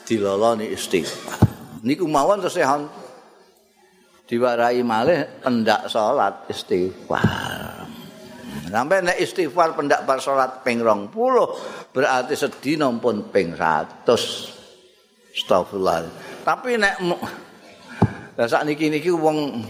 diloloni 0.09 0.73
istighfar. 0.73 1.37
Niku 1.85 2.09
mawon 2.09 2.41
tesehan 2.41 2.89
diwarai 4.25 4.81
malih 4.81 5.21
pendak 5.45 5.85
salat 5.85 6.49
istighfar. 6.49 7.62
Sampai 8.73 9.05
nek 9.05 9.21
istighfar 9.21 9.77
pendak 9.77 10.01
bar 10.01 10.17
salat 10.17 10.65
ping 10.65 10.81
20 10.81 11.13
berarti 11.93 12.33
sedina 12.33 12.89
pun 12.97 13.29
ping 13.29 13.53
100. 13.53 14.01
Astagfirullah. 15.29 16.09
Tapi 16.41 16.81
nek 16.81 16.97
lah 18.33 18.49
sak 18.49 18.65
niki 18.65 18.89
niki 18.89 19.13
wong 19.13 19.61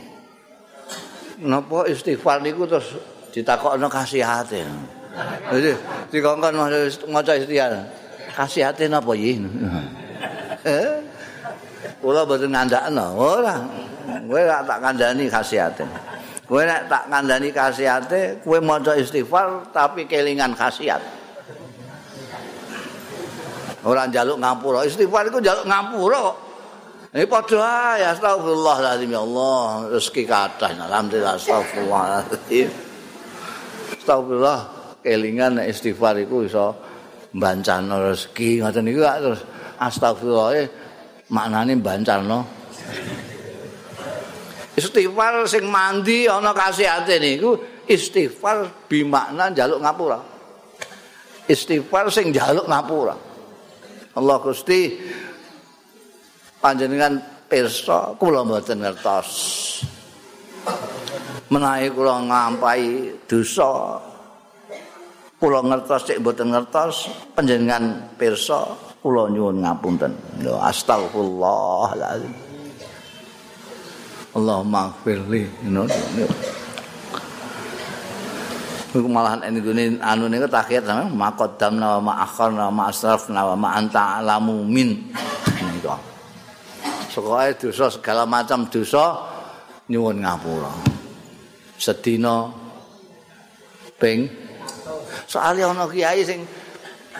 napa 1.43 1.83
istighfar 1.91 2.39
niku 2.39 2.63
terus 2.63 2.95
ditakokno 3.35 3.91
kasihate. 3.91 4.63
Jadi 5.51 5.75
dikongkon 6.07 6.55
maca 7.11 7.35
istighfar. 7.35 7.83
Kasihate 8.31 8.87
napa? 8.87 9.19
Eh? 9.19 10.89
Kula 11.99 12.23
boten 12.23 12.55
ngandakno, 12.55 13.19
ora. 13.19 13.59
Kowe 14.31 14.41
tak 14.47 14.79
kandhani 14.79 15.27
kasihate. 15.27 15.83
Kowe 16.53 16.61
nek 16.69 16.85
tak 16.85 17.09
kandhani 17.09 17.49
khasiate, 17.49 18.45
kowe 18.45 18.61
maca 18.61 18.93
istighfar 18.93 19.73
tapi 19.73 20.05
kelingan 20.05 20.53
khasiat. 20.53 21.01
Ora 23.81 24.05
njaluk 24.05 24.37
ngapura, 24.37 24.85
istighfar 24.85 25.33
iku 25.33 25.41
njaluk 25.41 25.65
ngapura 25.65 26.19
kok. 26.29 26.37
Ini 27.17 27.25
padha 27.25 27.97
ya 27.97 28.13
astagfirullahaladzim 28.13 29.09
ya 29.09 29.25
Allah 29.25 29.89
rezeki 29.97 30.23
kathah 30.29 30.77
alhamdulillah 30.77 31.41
astagfirullahaladzim. 31.41 32.69
Astagfirullah 33.97 34.59
kelingan 35.01 35.57
nek 35.57 35.73
istighfar 35.73 36.21
iku 36.21 36.45
iso 36.45 36.77
mbancano 37.33 38.13
rezeki 38.13 38.61
ngoten 38.61 38.85
niku 38.85 39.01
terus 39.01 39.41
astagfirullah 39.81 40.69
maknane 41.33 41.81
mbancano 41.81 42.45
Istighfar 44.73 45.45
sing 45.45 45.69
mandi 45.69 46.25
ana 46.25 46.49
kasihate 46.49 47.21
niku 47.21 47.53
istighfar 47.85 48.89
bimakna 48.89 49.53
njaluk 49.53 49.85
ngapura. 49.85 50.17
Istighfar 51.45 52.09
sing 52.09 52.33
njaluk 52.33 52.65
ngapura. 52.65 53.13
Allah 54.17 54.37
Gusti 54.41 54.97
panjenengan 56.57 57.21
pirsa 57.45 58.17
kula 58.17 58.41
mboten 58.41 58.81
ngertos. 58.81 59.29
Menawi 61.53 61.93
kula 61.93 62.25
ngampahi 62.25 63.13
dosa 63.29 64.01
kula 65.37 65.61
ngertos 65.61 66.01
cek 66.09 66.17
mboten 66.17 66.49
ngertos 66.49 67.13
panjenengan 67.37 68.09
pirsa 68.17 68.73
kula 69.05 69.29
nyuwun 69.29 69.61
ngapunten. 69.61 70.17
Astagfirullahaladzim. 70.41 72.52
Allahumma 74.33 74.89
firli 75.05 75.45
Iku 78.93 79.09
malahan 79.09 79.41
ini 79.49 79.57
gini 79.57 79.83
anu 79.97 80.29
ini 80.29 80.45
takhir 80.45 80.85
sama 80.85 81.09
makodam 81.09 81.81
nama 81.81 81.97
ma'akhar 81.97 82.53
nama 82.53 82.69
ma'asraf 82.69 83.33
nama 83.33 83.57
ma'anta 83.57 84.21
alamu 84.21 84.61
min. 84.61 85.09
Sekolah 87.09 87.49
dosa 87.57 87.89
segala 87.89 88.29
macam 88.29 88.69
dosa 88.69 89.17
nyuwun 89.89 90.21
ngapura. 90.21 90.69
Sedina 91.81 92.53
ping. 93.97 94.29
Soalnya 95.25 95.73
ana 95.73 95.89
kiai 95.89 96.21
sing 96.21 96.45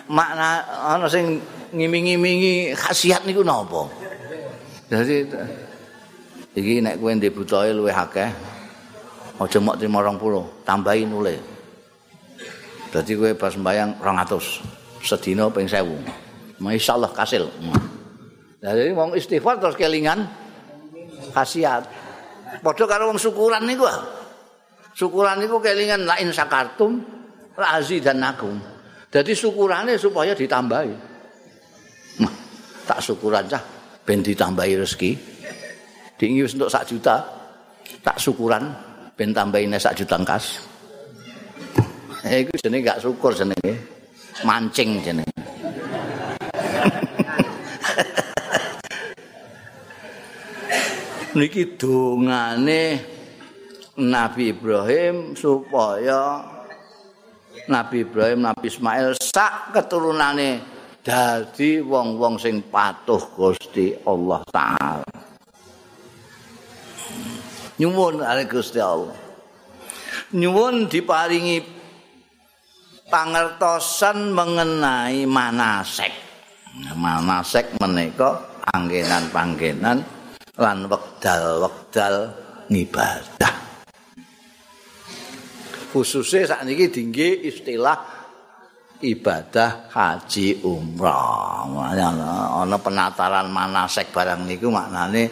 makna 0.05 0.61
ana 0.77 1.09
sing 1.09 1.41
ngiming-ngimingi 1.73 2.77
khasiat 2.77 3.25
niku 3.25 3.41
napa? 3.41 3.89
Jadi 4.93 5.25
Iki 6.53 6.85
nek 6.85 7.01
kowe 7.01 7.09
ndek 7.09 7.33
butuhe 7.33 7.73
luwih 7.73 7.97
akeh. 7.97 8.29
Aja 9.41 9.57
mok 9.57 9.81
520, 9.81 10.61
tambahi 10.61 11.09
nule. 11.09 11.35
Dadi 12.93 13.17
kowe 13.17 13.33
pas 13.33 13.57
mbayang 13.57 13.97
200 13.97 14.61
sedina 15.01 15.49
ping 15.49 15.65
1000. 15.65 16.61
Masyaallah 16.61 17.09
kasil. 17.09 17.49
Jadi 18.61 18.93
wong 18.93 19.17
istighfar 19.17 19.57
terus 19.57 19.75
kelingan 19.75 20.29
khasiat. 21.33 21.89
Padha 22.61 22.85
karo 22.85 23.09
wong 23.09 23.17
syukuran 23.17 23.65
niku. 23.65 23.89
Syukuran 24.93 25.41
niku 25.41 25.57
kelingan 25.57 26.05
lain 26.05 26.29
sakartum 26.29 27.01
razi 27.57 27.97
dan 27.97 28.21
agung. 28.21 28.61
Jadi 29.09 29.33
syukurannya 29.33 29.97
supaya 29.97 30.37
ditambahi. 30.37 30.93
Tak 32.85 32.99
syukuran 33.01 33.49
cah, 33.49 33.63
ben 34.05 34.21
ditambahi 34.21 34.77
rezeki. 34.77 35.32
Diingin 36.23 36.47
untuk 36.55 36.71
sak 36.71 36.87
juta, 36.87 37.19
tak 37.99 38.15
syukuran, 38.15 38.71
ben 39.11 39.35
tambahin 39.35 39.75
sak 39.75 39.99
juta 39.99 40.15
kas. 40.23 40.63
Eh, 42.23 42.47
itu 42.47 42.63
jenis 42.63 42.79
gak 42.79 43.03
syukur 43.03 43.35
jenis. 43.35 43.75
Mancing 44.47 45.03
jenis. 45.03 45.27
Niki 51.35 51.75
dongane 51.75 53.03
Nabi 53.99 54.55
Ibrahim 54.55 55.35
supaya 55.35 56.39
Nabi 57.67 58.07
Ibrahim, 58.07 58.47
Nabi 58.47 58.71
Ismail 58.71 59.19
sak 59.19 59.75
keturunane 59.75 60.63
dadi 61.03 61.83
wong-wong 61.83 62.39
sing 62.39 62.63
patuh 62.71 63.19
Gusti 63.35 63.91
Allah 64.07 64.39
taala. 64.47 65.32
Nyuwun 67.81 68.21
ale 68.21 68.45
Gusti 68.45 68.77
Allah. 68.77 69.17
Nyuwun 70.33 70.89
diparingi 70.89 71.61
pangertosan 73.09 74.33
mengenai 74.33 75.25
manasek. 75.25 76.13
Manasek 76.97 77.77
menika 77.81 78.61
anggenan-panggenan 78.73 80.01
lan 80.57 80.77
wekdal-wekdal 80.89 82.33
ngibadah. 82.69 83.53
khususnya 85.93 86.49
saat 86.49 86.65
ini 86.65 86.89
tinggi 86.89 87.45
istilah 87.45 87.93
ibadah 89.05 89.93
haji 89.93 90.65
umrah. 90.65 91.69
Ana 91.69 92.81
penataran 92.81 93.53
manasek 93.53 94.09
barang 94.09 94.41
niku 94.49 94.73
maknane 94.73 95.29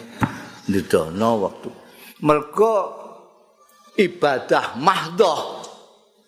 ndudono 0.70 1.50
waktu. 1.50 1.81
Mergo 2.22 2.76
ibadah 3.98 4.78
mahdoh. 4.78 5.62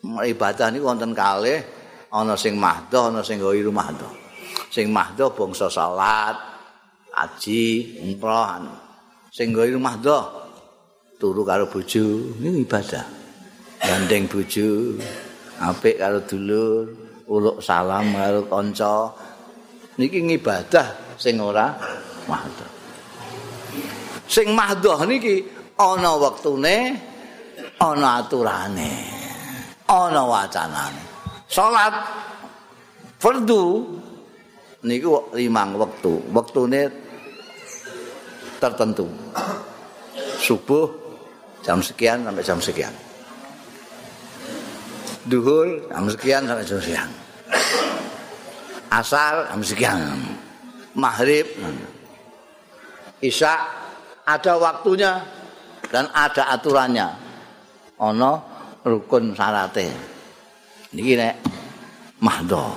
Ibadah 0.04 0.68
niku 0.74 0.92
wonten 0.92 1.16
kalih 1.16 1.64
ana 2.12 2.36
sing 2.36 2.60
mahdoh, 2.60 3.14
ana 3.14 3.24
sing 3.24 3.40
ghairu 3.40 3.72
mahdoh. 3.72 4.12
Sing 4.68 4.92
mahdoh 4.92 5.32
bangsa 5.32 5.72
salat, 5.72 6.36
haji, 7.16 7.98
umrah. 8.04 8.60
Sing 9.32 9.56
ghairu 9.56 9.80
mahdoh 9.80 10.44
turu 11.16 11.48
karo 11.48 11.72
bojo, 11.72 12.36
ini 12.44 12.68
ibadah. 12.68 13.24
gandeng 13.84 14.32
bojo 14.32 14.96
apik 15.60 16.00
karo 16.00 16.24
dulur 16.24 16.88
uluk 17.28 17.60
salam 17.60 18.16
karo 18.16 18.48
kanca 18.48 19.12
niki 20.00 20.24
ngibadah 20.24 21.20
sing 21.20 21.36
ora 21.44 21.76
mahdoh 22.24 22.72
sing 24.24 24.56
mahdoh 24.56 25.04
niki 25.04 25.44
ana 25.80 26.12
wektune 26.20 26.78
ana 27.80 28.22
aturane 28.22 28.92
ana 29.90 30.22
wacanane 30.24 31.04
salat 31.50 31.94
fardu 33.18 33.86
niku 34.84 35.32
limang 35.34 35.78
wektu 35.78 36.20
wektune 36.34 36.92
tertentu 38.62 39.08
subuh 40.40 40.88
jam 41.64 41.80
sekian 41.80 42.28
sampai 42.28 42.44
jam 42.44 42.60
sekian 42.60 42.94
duhur 45.28 45.88
jam 45.88 46.06
sekian 46.12 46.42
sampai 46.44 46.66
jam 46.68 46.80
siang. 46.84 47.12
Asar 48.92 49.50
jam 49.50 49.62
sekian. 49.64 50.00
Maghrib. 50.94 51.48
Isya 53.24 53.56
ada 54.28 54.54
waktunya 54.60 55.24
dan 55.94 56.10
ada 56.10 56.50
aturannya. 56.58 57.06
Ono 58.02 58.34
rukun 58.82 59.38
syaratnya. 59.38 59.94
Niki 60.98 61.14
nek 61.14 61.38
mahdo. 62.18 62.74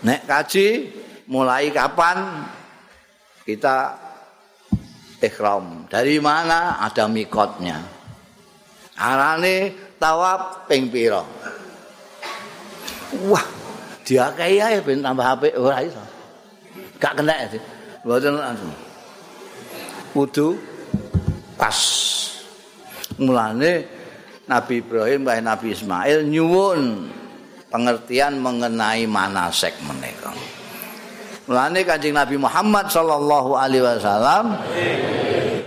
Nek 0.00 0.24
kaji 0.24 0.66
mulai 1.28 1.68
kapan 1.68 2.48
kita 3.44 3.92
ikhram? 5.20 5.84
Dari 5.92 6.16
mana 6.16 6.80
ada 6.80 7.04
mikotnya? 7.04 7.84
Arane 8.96 9.76
tawaf 10.00 10.64
ping 10.64 10.88
pira? 10.88 11.20
Wah, 13.28 13.46
dia 14.08 14.32
kaya 14.32 14.72
ya 14.72 14.80
ben 14.80 15.04
tambah 15.04 15.28
apik 15.28 15.52
ora 15.60 15.84
iso. 15.84 16.00
Gak 16.96 17.20
kena 17.20 17.36
sih. 17.52 17.60
Mboten 18.00 18.40
langsung. 18.40 18.72
Kudu 20.16 20.56
pas. 21.58 21.78
Mulane 23.16 23.88
Nabi 24.46 24.84
Ibrahim 24.84 25.26
dan 25.26 25.48
Nabi 25.48 25.74
Ismail 25.74 26.28
nyuwun 26.28 27.10
pengertian 27.72 28.38
mengenai 28.38 29.08
manasek 29.10 29.74
menika. 29.82 30.30
Mulane 31.46 31.82
Kanjeng 31.82 32.14
Nabi 32.14 32.36
Muhammad 32.38 32.90
sallallahu 32.90 33.54
alaihi 33.54 33.82
wasallam 33.82 34.58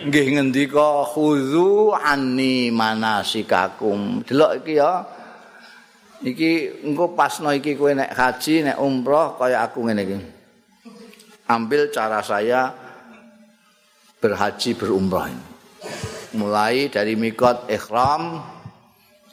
nggih 0.08 0.28
ngendika 0.36 1.08
khudzu 1.12 1.96
anni 1.96 2.72
manasikakum. 2.72 4.24
Delok 4.24 4.64
iki 4.64 4.80
ya. 4.80 5.04
Iki 6.20 6.84
engko 6.84 7.16
pasno 7.16 7.48
iki 7.56 7.80
kowe 7.80 7.96
nek 7.96 8.12
haji, 8.12 8.68
nek 8.68 8.78
umroh 8.84 9.40
kaya 9.40 9.64
aku 9.64 9.88
ngene 9.88 10.02
iki. 10.04 10.18
Ambil 11.48 11.88
cara 11.96 12.20
saya 12.20 12.76
berhaji 14.20 14.76
berumrah 14.76 15.32
ini. 15.32 15.49
Mulai 16.30 16.94
dari 16.94 17.18
mikot 17.18 17.66
ikhram, 17.66 18.38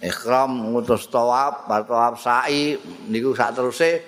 ikhram 0.00 0.72
ngutus 0.72 1.12
tawaf, 1.12 1.68
bar 1.68 1.84
sa'i 2.16 2.80
niku 3.12 3.36
sak 3.36 3.52
teruse 3.52 4.00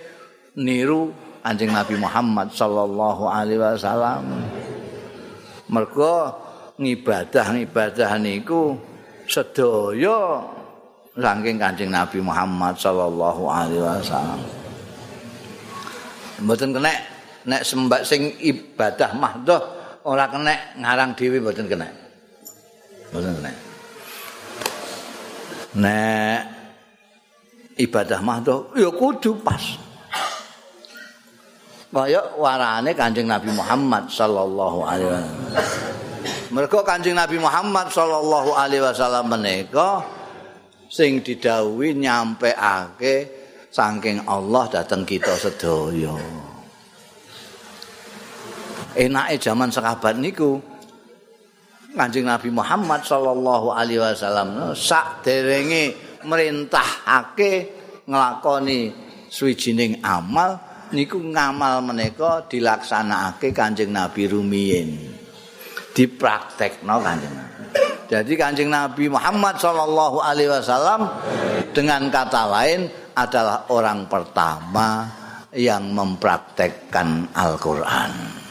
niru 0.56 1.12
anjing 1.44 1.68
Nabi 1.68 2.00
Muhammad 2.00 2.48
sallallahu 2.48 3.28
alaihi 3.28 3.60
wasallam. 3.60 4.24
Mergo 5.68 6.32
ngibadah-ngibadah 6.80 8.16
niku 8.16 8.80
sedaya 9.28 10.40
saking 11.12 11.60
Kanjeng 11.60 11.92
Nabi 11.92 12.24
Muhammad 12.24 12.78
sallallahu 12.80 13.42
alaihi 13.52 13.84
wasallam. 13.84 14.40
Mboten 16.40 16.70
kena 16.72 16.92
nek 17.44 17.62
sembah 17.66 18.00
sing 18.06 18.32
ibadah 18.38 19.12
mahdhah 19.12 19.62
ora 20.06 20.30
kena 20.30 20.54
ngarang 20.78 21.12
dhewe 21.18 21.42
mboten 21.42 21.66
kena. 21.68 22.07
Nek 25.78 26.40
ibadah 27.78 28.20
mahdhah 28.20 28.74
ya 28.74 28.90
kudu 28.90 29.38
pas. 29.40 29.78
Kaya 31.88 32.20
warane 32.36 32.92
Kanjeng 32.92 33.26
Nabi 33.26 33.48
Muhammad 33.50 34.12
sallallahu 34.12 34.84
alaihi 34.84 35.08
wasallam. 35.08 35.40
Mereka 36.52 36.78
Kanjeng 36.84 37.16
Nabi 37.16 37.40
Muhammad 37.40 37.88
sallallahu 37.88 38.50
alaihi 38.54 38.84
wasallam 38.84 39.24
menika 39.32 40.04
sing 40.92 41.24
didhawuhi 41.24 41.96
nyampeake 41.96 43.14
saking 43.72 44.20
Allah 44.28 44.68
dateng 44.68 45.08
kita 45.08 45.32
sedaya. 45.40 46.12
Enake 48.92 49.40
zaman 49.40 49.72
sahabat 49.72 50.20
niku 50.20 50.60
Kanjeng 51.98 52.30
Nabi 52.30 52.54
Muhammad 52.54 53.02
sallallahu 53.02 53.74
alaihi 53.74 53.98
wasallam 53.98 54.70
derenge 55.26 55.98
merintahake 56.22 57.74
nglakoni 58.06 58.94
swijining 59.26 59.98
amal 60.06 60.62
niku 60.94 61.18
ngamal 61.18 61.82
menika 61.82 62.46
dilaksanakake 62.46 63.50
Kanjeng 63.50 63.90
Nabi 63.90 64.30
rumiyin. 64.30 65.18
dipraktekno 65.98 67.02
kanjeng 67.02 67.34
Jadi 68.08 68.40
kanjeng 68.40 68.72
Nabi 68.72 69.10
Muhammad 69.12 69.60
Shallallahu 69.60 70.24
Alaihi 70.24 70.48
Wasallam 70.48 71.12
dengan 71.76 72.08
kata 72.08 72.48
lain 72.48 72.88
adalah 73.12 73.68
orang 73.68 74.08
pertama 74.08 75.04
yang 75.52 75.92
mempraktekkan 75.92 77.28
Al-Quran. 77.36 78.47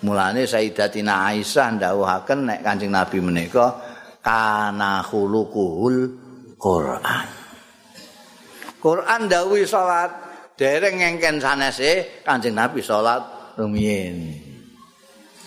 Mulane 0.00 0.48
Sayyidatina 0.48 1.28
Aisyah 1.28 1.76
ndawuhaken 1.76 2.48
nek 2.48 2.60
Kanjeng 2.64 2.88
Nabi 2.88 3.20
menika 3.20 3.76
kana 4.24 5.04
khuluquhul 5.04 5.96
Quran. 6.56 7.26
Quran 8.80 9.20
dawuhi 9.28 9.68
salat 9.68 10.08
dereng 10.56 11.04
ngengken 11.04 11.36
sanese 11.36 12.24
Kanjeng 12.24 12.56
Nabi 12.56 12.80
salat 12.80 13.54
rumiyin. 13.60 14.48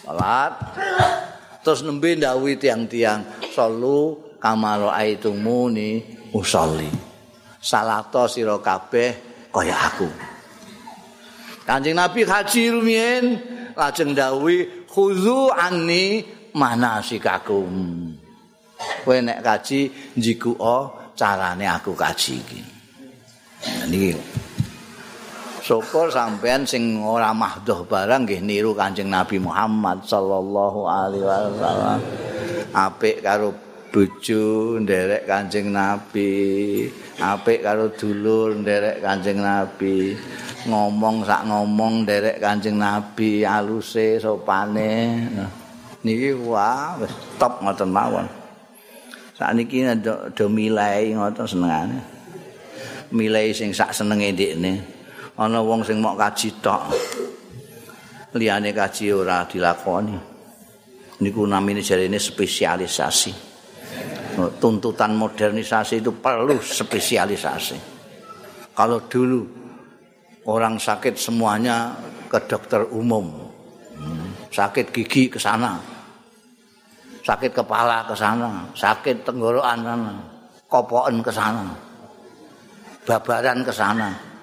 salat 0.03 0.53
terus 1.63 1.81
nembe 1.87 2.13
ndawuhi 2.19 2.59
tiang-tiang 2.59 3.47
salu 3.55 4.19
kamaro 4.35 4.91
aitumuni 4.91 6.03
usolli 6.35 6.91
salato 7.63 8.27
sira 8.27 8.59
kabeh 8.59 9.09
kaya 9.47 9.75
aku 9.87 10.09
Kanjeng 11.63 11.95
Nabi 11.95 12.27
haji 12.27 12.63
rumiyin 12.75 13.25
lajeng 13.75 14.13
dawuhi 14.13 14.87
khudhu 14.89 15.49
anni 15.53 16.21
manasikakum 16.53 17.73
kowe 19.03 19.17
nek 19.21 19.39
kaji 19.41 19.91
njikuo 20.17 20.77
carane 21.17 21.65
aku 21.69 21.93
kaji 21.93 22.33
iki. 22.39 22.61
Niki. 23.89 24.17
Syukur 25.63 26.11
sampean 26.11 26.67
sing 26.67 26.99
ora 26.99 27.31
mahdoh 27.31 27.87
barang 27.87 28.27
nggih 28.27 28.43
niru 28.43 28.75
Kanjeng 28.75 29.07
Nabi 29.07 29.39
Muhammad 29.39 30.03
sallallahu 30.03 30.83
alaihi 30.83 31.23
wasallam. 31.23 31.99
Apik 32.75 33.23
karo 33.23 33.55
bojo 33.87 34.75
nderek 34.83 35.23
Kanjeng 35.23 35.71
Nabi. 35.71 36.83
Apik 37.15 37.63
karo 37.63 37.95
dulur 37.95 38.59
nderek 38.59 38.99
Kanjeng 38.99 39.39
Nabi 39.39 40.19
ngomong 40.67 41.27
sak 41.27 41.47
ngomong 41.47 42.07
nderek 42.07 42.39
Kanjeng 42.39 42.79
Nabi 42.79 43.43
aluse 43.43 44.19
sopane. 44.19 45.19
Niki 46.03 46.35
wah 46.35 46.99
wis 46.99 47.11
top 47.39 47.63
ngoten 47.63 47.89
mawon. 47.91 48.27
Sakniki 49.33 49.87
do, 50.03 50.29
do 50.35 50.45
milai 50.51 51.15
ngoten 51.15 51.47
senengane. 51.47 51.99
Milai 53.15 53.55
sing 53.55 53.71
sak 53.71 53.95
senenge 53.95 54.35
ndekne. 54.35 54.73
Ana 55.39 55.63
wong 55.63 55.81
sing 55.81 56.03
mok 56.03 56.19
kaji 56.19 56.49
tok. 56.59 56.81
Liyane 58.35 58.75
kaji 58.75 59.13
ora 59.15 59.47
dilakoni. 59.47 60.17
Niku 61.23 61.47
namine 61.47 61.79
jarene 61.79 62.19
spesialisasi. 62.19 63.31
Tuntutan 64.57 65.13
modernisasi 65.13 66.01
itu 66.01 66.11
perlu 66.17 66.57
spesialisasi. 66.57 67.77
Kalau 68.73 69.05
dulu 69.05 69.62
orang 70.49 70.79
sakit 70.79 71.15
semuanya 71.15 71.95
ke 72.27 72.39
dokter 72.49 72.83
umum 72.91 73.29
sakit 74.53 74.91
gigi 74.93 75.29
ke 75.31 75.39
sana 75.39 75.79
sakit 77.23 77.51
kepala 77.55 78.05
ke 78.05 78.15
sana 78.15 78.67
sakit 78.75 79.23
tenggorokan 79.23 79.79
sana 79.81 80.13
kopoan 80.67 81.23
ke 81.23 81.31
sana 81.31 81.65
babaran 83.07 83.63
ke 83.63 83.73
sana 83.73 84.33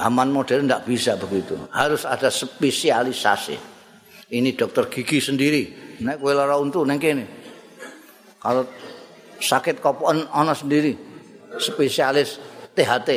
Zaman 0.00 0.30
modern 0.30 0.70
tidak 0.70 0.86
bisa 0.86 1.12
begitu. 1.18 1.58
Harus 1.74 2.06
ada 2.06 2.30
spesialisasi. 2.30 3.56
Ini 4.30 4.54
dokter 4.54 4.86
gigi 4.86 5.18
sendiri. 5.18 5.62
Nek 6.00 6.22
kowe 6.22 6.30
lara 6.30 6.54
untu 6.56 6.86
neng 6.86 7.02
kene. 7.02 7.26
Kalau 8.38 8.64
sakit 9.42 9.82
kopoan 9.82 10.30
ana 10.30 10.54
sendiri 10.54 10.94
spesialis 11.58 12.38
THT. 12.72 13.10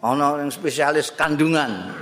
Ana 0.00 0.40
yang 0.40 0.48
spesialis 0.48 1.12
kandungan. 1.12 1.92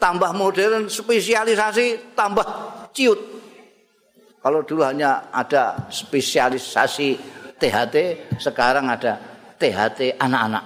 Tambah 0.00 0.30
modern 0.34 0.90
spesialisasi 0.90 2.16
tambah 2.18 2.46
ciut. 2.90 3.20
Kalau 4.40 4.64
dulu 4.64 4.82
hanya 4.82 5.28
ada 5.30 5.76
spesialisasi 5.92 7.08
THT, 7.60 7.96
sekarang 8.40 8.88
ada 8.88 9.20
THT 9.60 10.16
anak-anak. 10.16 10.64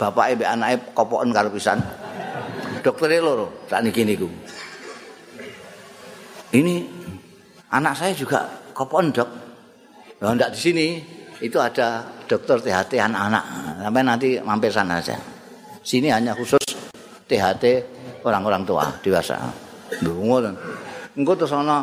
bapake 0.00 0.32
mbek 0.40 0.48
anake 0.48 0.76
kopoken 0.96 1.28
karo 1.28 1.52
pisan. 1.52 1.76
Doktere 2.80 3.20
loro 3.20 3.68
sak 3.68 3.84
niki 3.84 4.08
niku. 4.08 4.24
Ini 6.56 6.74
anak 7.68 8.00
saya 8.00 8.16
juga 8.16 8.48
kopoken, 8.72 9.12
Dok. 9.12 9.30
Ndak 10.24 10.56
di 10.56 10.60
sini 10.60 10.86
itu 11.40 11.56
ada 11.56 12.04
dokter 12.28 12.60
THT 12.60 13.00
anak-anak. 13.00 13.44
Sampai 13.80 14.02
nanti 14.04 14.28
mampir 14.44 14.68
sana 14.68 15.00
aja. 15.00 15.16
Sini 15.80 16.12
hanya 16.12 16.36
khusus 16.36 16.60
THT 17.24 17.64
orang-orang 18.24 18.62
tua 18.68 18.84
dewasa. 19.00 19.40
Lho 20.04 20.12
ngono. 20.20 20.50
Engko 21.16 21.32
terus 21.34 21.56
ana 21.56 21.80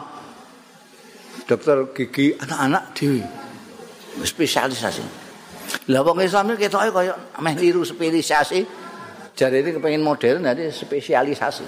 dokter 1.50 1.90
gigi 1.98 2.38
anak-anak 2.38 2.84
dhewe. 2.94 3.22
Spesialisasi. 4.22 5.06
Lah 5.92 6.02
wong 6.06 6.22
Islam 6.24 6.54
iki 6.54 6.70
ketoke 6.70 6.90
kaya 6.94 7.14
meh 7.42 7.54
niru 7.58 7.82
spesialisasi. 7.82 8.86
Jare 9.38 9.62
ini 9.62 9.70
kepengin 9.78 10.02
modern 10.02 10.46
jadi 10.46 10.74
spesialisasi. 10.74 11.66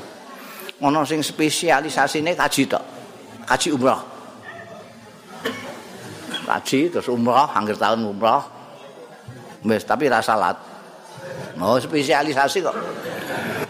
Ono 0.82 1.06
sing 1.06 1.22
spesialisasine 1.22 2.34
kaji 2.38 2.64
tok. 2.66 2.84
Kaji 3.46 3.70
umrah. 3.74 4.19
Kaji 6.50 6.90
terus 6.90 7.06
umrah, 7.14 7.46
akhir 7.46 7.78
tahun 7.78 8.10
umrah. 8.10 8.42
Wis 9.62 9.86
tapi 9.86 10.10
ra 10.10 10.18
salat. 10.18 10.58
Oh 11.62 11.78
spesialisasi 11.78 12.66
kok. 12.66 12.74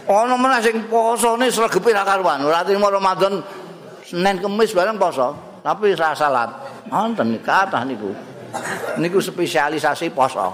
Ono 0.08 0.34
meneh 0.40 0.64
sing 0.64 0.88
posone 0.88 1.52
sregepe 1.52 1.92
ra 1.92 2.08
karuan. 2.08 2.40
Ora 2.40 2.64
trimo 2.64 2.88
Ramadan 2.88 3.44
Senin 4.00 4.40
Kamis 4.40 4.72
bareng 4.72 4.96
poso, 4.96 5.60
tapi 5.60 5.92
ra 5.92 6.16
salat. 6.16 6.48
Wonten 6.88 7.36
kathah 7.44 7.84
niku. 7.84 8.08
niku 8.96 9.20
spesialisasi 9.20 10.10
poso. 10.16 10.48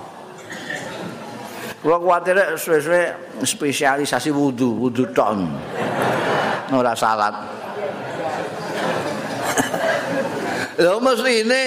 Kula 1.81 2.03
kuwatir 2.03 2.59
suwe-suwe 2.59 3.15
spesialisasi 3.47 4.35
wudu, 4.35 4.75
wudu 4.83 5.07
tok. 5.15 5.39
Ora 6.75 6.91
salat. 6.99 7.55
Lha 10.77 11.01
mesti 11.01 11.33
ini 11.41 11.63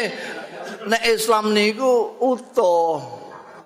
nek 0.88 1.04
Islam 1.10 1.52
niku 1.52 2.22
utuh. 2.22 3.20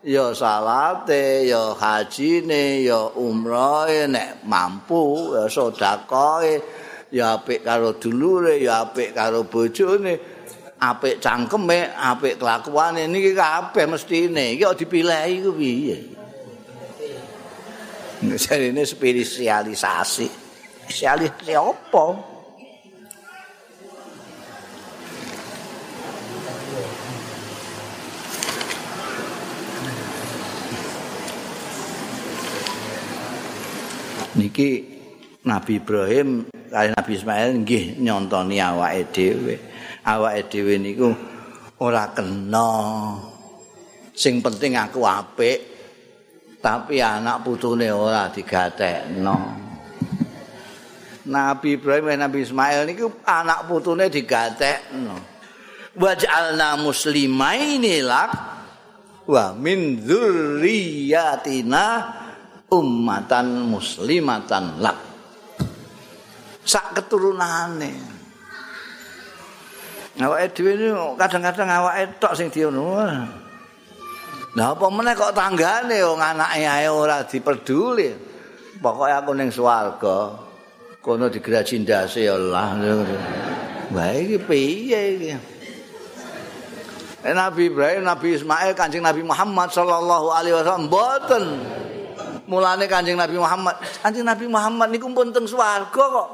Ya 0.03 0.36
salate, 0.36 1.47
ya 1.47 1.72
hajine, 1.80 2.84
ya 2.84 3.07
umrohe 3.16 4.03
nek 4.11 4.43
mampu, 4.43 5.32
ya 5.32 5.47
sedekahe, 5.47 6.59
ya 7.07 7.39
apik 7.39 7.64
karo 7.64 7.95
dulure, 7.95 8.59
ya 8.59 8.84
apik 8.84 9.16
karo 9.16 9.47
bojone. 9.47 10.43
apik 10.84 11.24
cangkeme, 11.24 11.95
apik 11.95 12.36
kelakuane 12.36 13.07
niki 13.07 13.32
kabeh 13.32 13.88
mestine. 13.88 14.59
Iki 14.59 14.64
kok 14.68 14.76
dipilih 14.76 15.24
iku 15.32 15.51
piye? 15.55 15.97
Jarine 18.36 18.84
spesialisasi. 18.84 20.28
Spesialisasi 20.84 21.53
apa? 21.55 22.33
Niki 34.54 34.86
Nabi 35.49 35.82
Ibrahim 35.82 36.45
kali 36.70 36.93
Nabi 36.93 37.18
Ismail 37.18 37.66
nggih 37.66 37.97
nyontoni 38.06 38.62
awake 38.62 39.10
dhewe. 39.10 39.58
awake 40.06 40.45
dhewe 40.45 40.78
niku 40.78 41.10
ora 41.82 42.14
kena. 42.14 42.70
Sing 44.14 44.45
penting 44.45 44.78
aku 44.78 45.01
apik 45.10 45.58
tapi 46.62 47.01
anak 47.01 47.41
putune 47.41 47.89
ora 47.89 48.30
digatekno. 48.30 49.58
Nabi 51.34 51.82
Ibrahim 51.82 52.14
dan 52.14 52.30
Nabi 52.30 52.45
Ismail 52.45 52.86
niku 52.86 53.10
anak 53.26 53.66
putune 53.66 54.06
digatekno. 54.06 55.18
Waj'alna 55.97 56.78
muslimaini 56.78 58.06
lak 58.06 58.30
wa 59.26 59.49
min 59.58 59.97
dzurriyyatina 59.97 62.22
ummatan 62.74 63.70
muslimatan 63.70 64.82
lak 64.82 64.98
sak 66.66 66.98
keturunane 66.98 68.14
awake 70.22 70.54
dhewe 70.54 70.94
kadang-kadang 71.18 71.70
awake 71.74 72.22
tok 72.22 72.38
sing 72.38 72.54
diono. 72.54 73.02
Lah 74.54 74.78
apa 74.78 74.86
meneh 74.94 75.18
kok 75.18 75.34
tanggane 75.34 75.98
wong 76.06 76.22
anake 76.22 76.62
ae 76.62 76.86
ora 76.86 77.26
diperduli. 77.26 78.14
Pokoke 78.78 79.10
aku 79.10 79.32
ning 79.34 79.50
swarga. 79.50 80.38
Kono 81.02 81.26
digraji 81.34 81.82
ndase 81.82 82.30
ya 82.30 82.38
Allah. 82.38 82.78
Wah 83.90 84.14
iki 84.14 84.38
piye 84.38 85.02
iki? 85.18 85.34
Eh, 87.24 87.32
Nabi 87.32 87.72
Ibrahim, 87.72 88.04
Nabi 88.04 88.36
Ismail, 88.36 88.76
Kanjeng 88.76 89.00
Nabi 89.00 89.24
Muhammad 89.24 89.72
sallallahu 89.72 90.28
alaihi 90.36 90.60
wasallam 90.60 90.92
mboten. 90.92 91.44
Mulane 92.44 92.86
Kanjeng 92.91 93.16
Nabi 93.16 93.39
Muhammad, 93.39 93.80
Kanjeng 94.04 94.28
Nabi 94.28 94.46
Muhammad 94.52 94.91
niku 94.91 95.08
teng 95.32 95.48
swarga 95.48 96.04
kok. 96.04 96.30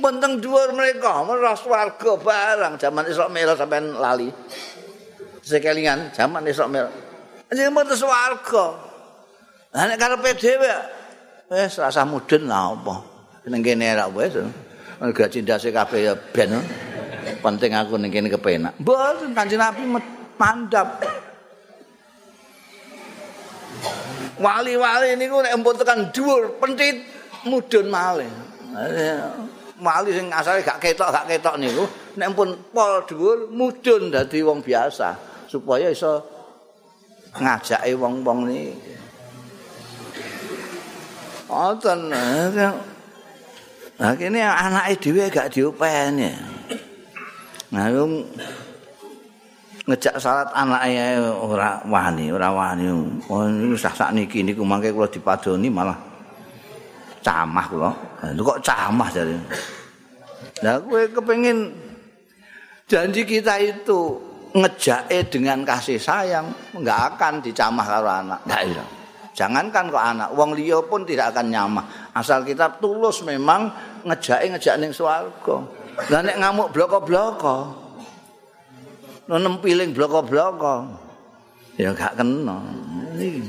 Penteng 0.00 0.40
dhuwur 0.40 0.72
mereka, 0.72 1.22
merah 1.22 1.54
swarga 1.54 2.16
barang 2.16 2.74
zaman 2.80 3.04
Isra 3.06 3.28
Mi'raj 3.28 3.60
sampean 3.60 3.92
lali. 3.94 4.32
Sekelingan 5.44 6.10
zaman 6.16 6.42
Isra 6.48 6.66
Mi'raj. 6.66 6.90
Anjing 7.52 7.68
mboten 7.70 7.94
swarga. 7.98 8.66
Lah 9.70 9.84
nek 9.86 9.98
karepe 10.00 10.34
dhewe 10.34 10.72
wis 11.50 11.78
rasa 11.78 12.02
mudun 12.02 12.50
lah 12.50 12.74
apa. 12.74 12.94
Ning 13.46 13.62
kene 13.62 13.94
ra 13.94 14.08
wis. 14.10 14.34
Mergo 14.98 15.24
cindase 15.28 15.70
kabeh 15.70 16.08
ya 16.08 16.14
ben. 16.16 16.56
Penting 17.44 17.76
aku 17.76 17.94
ning 18.00 18.10
kene 18.10 18.32
kepenak. 18.32 18.74
Mboten 18.80 19.36
Kanjeng 19.36 19.60
Nabi 19.60 19.82
mandap. 20.40 21.04
Wali-wali 24.40 25.16
niku 25.20 25.44
nek 25.44 25.52
empun 25.52 25.76
tekan 25.76 26.08
dhuwur 26.14 26.56
pentit 26.56 27.04
mudun 27.44 27.86
malih. 27.92 28.30
Wali 29.80 30.10
sing 30.12 30.28
asale 30.32 30.64
gak 30.64 30.80
ketok 30.80 31.12
gak 31.12 31.28
ketok 31.28 31.56
niku 31.60 31.84
nek 32.16 32.32
empun 32.32 32.56
pol 32.72 33.04
dhuwur 33.04 33.52
mudun 33.52 34.08
dadi 34.08 34.40
wong 34.40 34.64
biasa 34.64 35.16
supaya 35.44 35.92
iso 35.92 36.20
ngajake 37.36 37.92
wong-wong 37.96 38.48
niki. 38.48 38.94
Wonten 41.50 42.00
Nah, 44.00 44.16
kene 44.16 44.40
anake 44.40 44.96
dhewe 44.96 45.28
gak 45.28 45.52
diopeni. 45.52 46.32
Nah, 47.68 47.92
ngejak 49.90 50.22
salat 50.22 50.46
anake 50.54 51.18
ora 51.42 51.82
wani, 51.82 52.30
ora 52.30 52.54
wani. 52.54 52.86
Oh, 53.26 53.50
niku 53.50 53.74
sak 53.74 54.14
niki 54.14 54.46
niku 54.46 54.62
mangke 54.62 54.94
kula 54.94 55.10
dipadoni 55.10 55.66
malah 55.66 55.98
camah 57.26 57.66
kula. 57.66 57.90
Lha 58.30 58.42
kok 58.46 58.60
camah 58.62 59.08
jare. 59.10 59.34
Lah 60.62 60.78
kowe 60.78 61.02
kepengin 61.10 61.74
janji 62.86 63.26
kita 63.26 63.58
itu 63.58 64.14
ngejake 64.54 65.26
dengan 65.30 65.66
kasih 65.66 65.98
sayang 65.98 66.46
enggak 66.78 67.16
akan 67.16 67.42
dicamah 67.42 67.86
karo 67.86 68.08
anak. 68.10 68.40
Enggak 68.46 68.62
iya. 68.70 68.84
Jangankan 69.30 69.88
kok 69.88 70.04
anak, 70.04 70.28
wong 70.36 70.52
liya 70.52 70.84
pun 70.84 71.06
tidak 71.06 71.32
akan 71.32 71.48
nyamah. 71.48 72.12
Asal 72.12 72.44
kita 72.44 72.76
tulus 72.82 73.24
memang 73.24 73.72
ngejake 74.04 74.52
ngejak 74.52 74.74
ning 74.78 74.92
swarga. 74.92 75.56
Lah 76.12 76.20
nek 76.20 76.36
ngamuk 76.38 76.68
bloko-bloko. 76.74 77.79
Nenem 79.30 79.62
piling 79.62 79.94
bloko-bloko. 79.94 80.90
Ya 81.78 81.94
gak 81.94 82.18
kena. 82.18 82.58
Niki. 83.14 83.46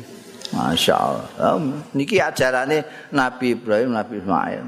Masya 0.54 0.94
Allah. 0.94 1.58
Niki 1.98 2.22
ajarane 2.22 3.10
Nabi 3.10 3.58
Ibrahim, 3.58 3.98
Nabi 3.98 4.22
Ismail. 4.22 4.66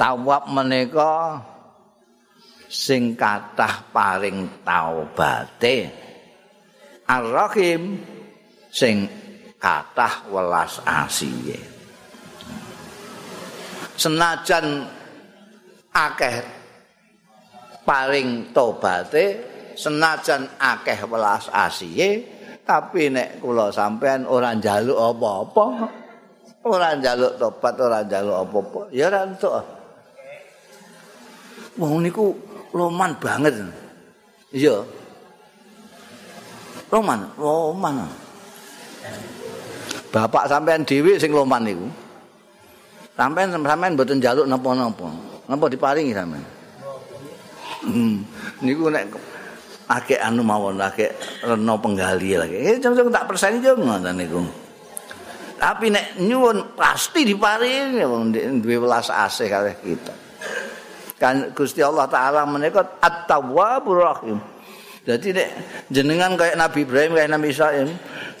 Tawab 0.00 0.48
menika 0.48 1.40
sing 2.70 3.18
kathah 3.18 3.90
paring 3.92 4.64
taubate. 4.64 5.90
Ar-Rahim 7.04 7.98
sing 8.70 9.10
kathah 9.58 10.30
welas 10.30 10.78
asiye. 10.86 11.58
Senajan 13.98 14.88
akeh 15.92 16.40
paring 17.84 18.54
tobaté 18.54 19.42
senajan 19.74 20.46
akeh 20.56 21.04
welas 21.10 21.50
asiye 21.50 22.24
tapi 22.62 23.10
nek 23.10 23.42
kula 23.42 23.74
sampean 23.74 24.28
ora 24.30 24.54
njaluk 24.54 24.94
apa-apa 24.94 25.66
ora 26.64 26.96
njaluk 26.96 27.36
tobat 27.40 27.74
ora 27.80 28.04
njaluk 28.04 28.36
apa-apa 28.46 28.80
ya 28.92 29.08
ora 29.08 29.24
entuk 29.24 29.52
wong 31.80 32.04
niku 32.04 32.34
loman 32.76 33.14
banget 33.16 33.54
iya 34.52 34.80
loman 36.90 37.20
loman 37.38 37.94
bapak 40.10 40.50
sampean 40.50 40.84
dhewe 40.84 41.16
sing 41.16 41.30
loman 41.32 41.62
niku 41.64 41.86
sampean 43.16 43.52
sampean 43.52 43.94
mboten 43.96 44.18
njaluk 44.18 44.46
napa-napa 44.48 45.30
Napa 45.50 45.66
diparingi 45.66 46.14
sampean? 46.14 46.46
Hmm. 47.82 48.22
Niku 48.62 48.86
nek 48.86 49.10
akeh 49.90 50.22
anu 50.22 50.46
mawon 50.46 50.78
akeh 50.78 51.10
rena 51.42 51.74
penggali 51.74 52.38
lagi. 52.38 52.54
Eh 52.54 52.76
jeng-jeng 52.78 53.10
tak 53.10 53.26
perseni 53.26 53.58
yo 53.58 53.74
ngoten 53.74 54.14
niku. 54.14 54.38
Tapi 55.60 55.92
nek 55.92 56.16
nyuwun 56.24 56.72
pasti 56.72 57.28
diparingi 57.28 58.00
wong 58.00 58.32
duwe 58.64 58.80
welas 58.80 59.12
asih 59.12 59.52
kalih 59.52 59.76
kita. 59.76 60.14
Kan 61.20 61.52
Gusti 61.52 61.84
Allah 61.84 62.08
taala 62.08 62.48
menika 62.48 62.96
At-Tawwabur 62.96 64.00
Rahim. 64.00 64.40
Jadi 65.04 65.36
nek 65.36 65.48
jenengan 65.92 66.32
kayak 66.32 66.56
Nabi 66.56 66.88
Ibrahim 66.88 67.12
kayak 67.12 67.30
Nabi 67.32 67.52
Isa 67.52 67.76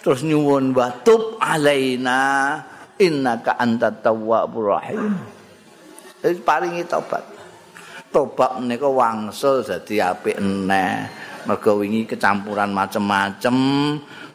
terus 0.00 0.24
nyuwun 0.24 0.72
batub 0.72 1.36
alaina 1.36 2.56
innaka 3.00 3.56
antat 3.56 4.04
tawwabur 4.04 4.76
rahim. 4.76 5.16
Paringi 6.44 6.84
tobat. 6.84 7.24
Tobat 8.12 8.60
menika 8.60 8.88
wangsul 8.88 9.64
dadi 9.64 10.00
apik 10.00 10.36
eneh. 10.36 11.08
Mergo 11.48 11.80
wingi 11.80 12.04
kecampuran 12.04 12.68
macem-macem, 12.68 13.56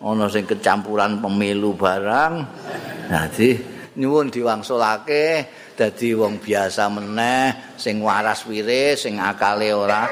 ana 0.06 0.30
sing 0.30 0.46
kecampuran 0.46 1.18
pemilu 1.18 1.74
barang. 1.74 2.34
Dadi 3.10 3.58
nyuwun 3.98 4.30
diwangsulake 4.30 5.50
dadi 5.74 6.14
wong 6.14 6.38
biasa 6.38 6.88
meneh, 6.94 7.74
sing 7.76 8.00
waras 8.06 8.46
wiris, 8.46 9.10
sing 9.10 9.18
akale 9.18 9.74
ora 9.74 10.06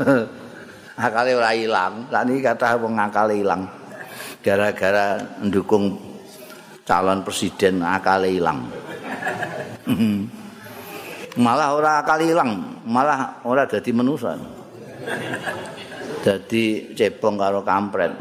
akale 1.06 1.36
ora 1.36 1.52
ilang. 1.52 2.08
Lah 2.08 2.24
niki 2.24 2.40
kata 2.40 2.80
wong 2.80 2.96
akale 2.96 3.36
ilang. 3.36 3.68
Gara-gara 4.40 5.20
mendukung 5.44 6.00
calon 6.88 7.20
presiden 7.20 7.84
akale 7.84 8.32
ilang. 8.32 8.64
malah 11.44 11.76
ora 11.76 12.02
kali 12.02 12.32
ilang, 12.32 12.82
malah 12.88 13.44
ora 13.44 13.68
dadi 13.68 13.92
manusa. 13.92 14.34
Dadi 16.20 16.92
cebong 16.92 17.38
karo 17.40 17.64
kampret. 17.64 18.12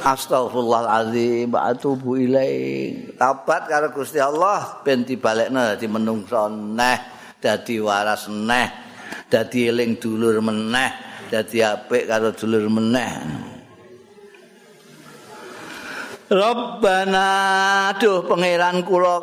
Astaghfirullahaladzim 0.00 1.52
wa 1.52 1.70
atubu 1.72 2.16
ilaih. 2.16 3.14
Tabat 3.16 3.68
karo 3.68 3.92
Gusti 3.92 4.16
Allah 4.16 4.80
ben 4.80 5.04
dibalekno 5.04 5.60
dadi 5.60 5.86
menungso 5.86 6.48
neh, 6.50 6.98
dadi 7.36 7.76
waras 7.78 8.26
neh, 8.28 8.68
dadi 9.28 9.68
eling 9.68 10.00
dulur 10.00 10.40
meneh, 10.40 10.90
dadi 11.28 11.60
apik 11.60 12.08
karo 12.08 12.32
dulur 12.32 12.66
meneh. 12.68 13.12
Rabbana 16.30 17.28
duh 17.98 18.22
pangeran 18.22 18.86
kula 18.86 19.18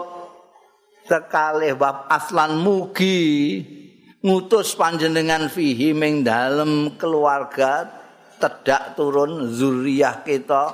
sekali 1.08 1.72
bab 1.72 2.04
aslan 2.12 2.60
mugi 2.60 3.64
ngutus 4.22 4.74
panjenengan 4.74 5.50
fihi 5.50 5.94
ming 5.94 6.26
dalem 6.26 6.98
keluarga 6.98 7.86
tedak 8.42 8.98
turun 8.98 9.50
zuriyah 9.50 10.26
kita. 10.26 10.74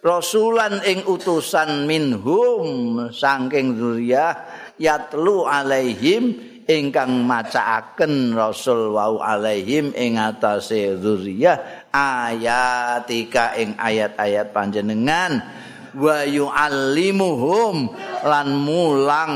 Rasulan 0.00 0.80
ing 0.88 1.04
utusan 1.04 1.84
minhum 1.84 2.96
saking 3.12 3.76
zuriyah 3.76 4.32
yatlu 4.80 5.44
alaihim 5.44 6.40
ingkang 6.64 7.28
macaaken 7.28 8.32
rasul 8.32 8.96
wau 8.96 9.20
alaihim 9.20 9.92
ing 9.92 10.16
atase 10.16 10.96
zuriyah 10.96 11.92
ayatika 11.92 13.60
ing 13.60 13.76
ayat-ayat 13.76 14.56
panjenengan. 14.56 15.44
Wa 15.90 16.24
yuallimuhum 16.24 17.92
lan 18.24 18.48
mulang 18.56 19.34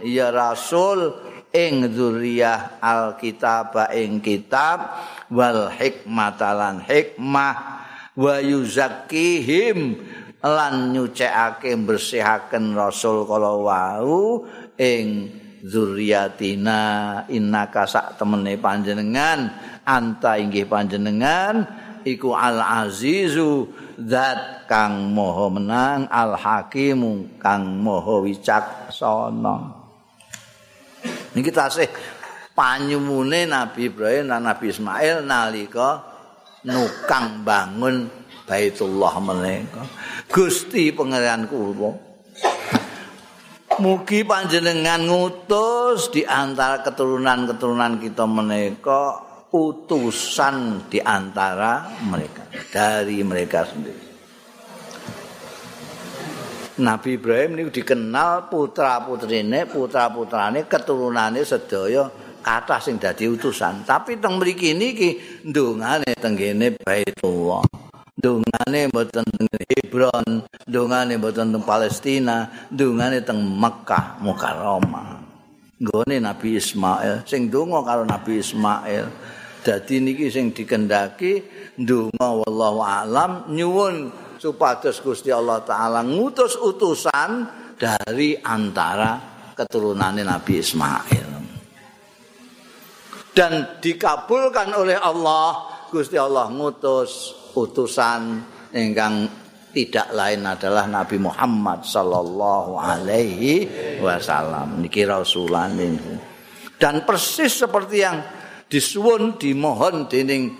ya 0.00 0.32
rasul 0.32 1.25
ing 1.56 1.88
zuriyah 1.88 2.76
alkitab 2.84 3.72
ing 3.96 4.20
kitab 4.20 4.92
wal 5.32 5.72
hikmatalan 5.72 6.84
hikmah 6.84 7.80
wa 8.12 8.36
yuzakkihim 8.44 9.96
lan 10.44 10.92
nyucekake 10.92 11.72
bersihaken 11.80 12.76
rasul 12.76 13.24
kala 13.24 13.56
wau 13.56 14.44
ing 14.76 15.32
zuriyatina 15.64 16.80
innaka 17.32 17.88
sak 17.88 18.20
temene 18.20 18.60
panjenengan 18.60 19.50
anta 19.82 20.36
inggih 20.36 20.68
panjenengan 20.68 21.66
iku 22.06 22.36
al 22.36 22.62
azizu 22.86 23.66
zat 23.98 24.68
kang 24.70 25.10
moho 25.10 25.50
menang 25.50 26.06
al 26.06 26.36
hakimu 26.38 27.40
kang 27.42 27.80
moho 27.82 28.22
wicaksana 28.22 29.75
Niki 31.36 31.52
tasih 31.52 31.92
panyumune 32.56 33.44
Nabi 33.44 33.92
Ibrahim 33.92 34.32
lan 34.32 34.48
Nabi 34.48 34.72
Ismail 34.72 35.20
nalika 35.20 36.00
nukang 36.64 37.44
bangun 37.44 38.08
Baitullah 38.46 39.18
menika. 39.20 39.84
Gusti 40.30 40.94
pangeran 40.94 41.44
kula. 41.50 41.90
Mugi 43.76 44.24
panjenengan 44.24 45.04
ngutus 45.04 46.08
di 46.08 46.24
antara 46.24 46.80
keturunan-keturunan 46.80 48.00
kita 48.00 48.24
menika 48.24 49.20
utusan 49.52 50.88
di 50.88 51.02
antara 51.02 52.00
mereka 52.00 52.48
dari 52.72 53.20
mereka 53.20 53.68
sendiri. 53.68 54.05
Nabi 56.76 57.16
Ibrahim 57.16 57.56
ini 57.56 57.72
dikenal 57.72 58.52
putra 58.52 59.00
putrine, 59.00 59.64
putra 59.64 60.12
putrane, 60.12 60.68
keturunane 60.68 61.40
sedaya 61.40 62.04
kata 62.44 62.76
sing 62.84 63.00
dadi 63.00 63.24
utusan. 63.32 63.88
Tapi 63.88 64.20
teng 64.20 64.36
mriki 64.36 64.76
niki 64.76 65.40
ndongane 65.48 66.12
tenggene 66.20 66.76
Baitullah. 66.76 67.64
Ndongane 68.20 68.92
mboten 68.92 69.24
teng 69.24 69.48
Hebron, 69.56 70.44
ndongane 70.68 71.16
mboten 71.16 71.56
teng 71.56 71.64
Palestina, 71.64 72.68
ndongane 72.68 73.24
teng 73.24 73.40
Mekah 73.40 74.20
Mukarramah. 74.20 75.24
Nggone 75.80 76.20
Nabi 76.20 76.60
Ismail, 76.60 77.24
sing 77.24 77.48
donga 77.48 77.80
karo 77.88 78.04
Nabi 78.04 78.44
Ismail. 78.44 79.08
Dadi 79.64 79.96
niki 80.04 80.28
sing 80.28 80.52
dikendaki 80.52 81.40
ndonga 81.80 82.44
wallahu 82.44 82.84
alam 82.84 83.48
nyuwun 83.48 84.25
supados 84.38 85.00
Gusti 85.00 85.32
Allah 85.32 85.60
taala 85.64 86.00
ngutus 86.04 86.56
utusan 86.60 87.30
dari 87.76 88.36
antara 88.40 89.36
keturunannya 89.56 90.24
Nabi 90.24 90.52
Ismail. 90.60 91.28
Dan 93.36 93.80
dikabulkan 93.84 94.72
oleh 94.72 94.96
Allah, 94.96 95.68
Gusti 95.92 96.16
Allah 96.16 96.48
ngutus 96.48 97.36
utusan 97.52 98.40
ingkang 98.72 99.28
tidak 99.76 100.08
lain 100.16 100.40
adalah 100.48 100.88
Nabi 100.88 101.20
Muhammad 101.20 101.84
sallallahu 101.84 102.80
alaihi 102.80 103.68
wasallam. 104.00 104.80
Niki 104.80 105.04
rasulan 105.04 105.76
ini. 105.76 106.16
Dan 106.80 107.04
persis 107.04 107.60
seperti 107.60 107.96
yang 108.00 108.24
disuwun 108.72 109.36
dimohon 109.36 110.08
dening 110.08 110.56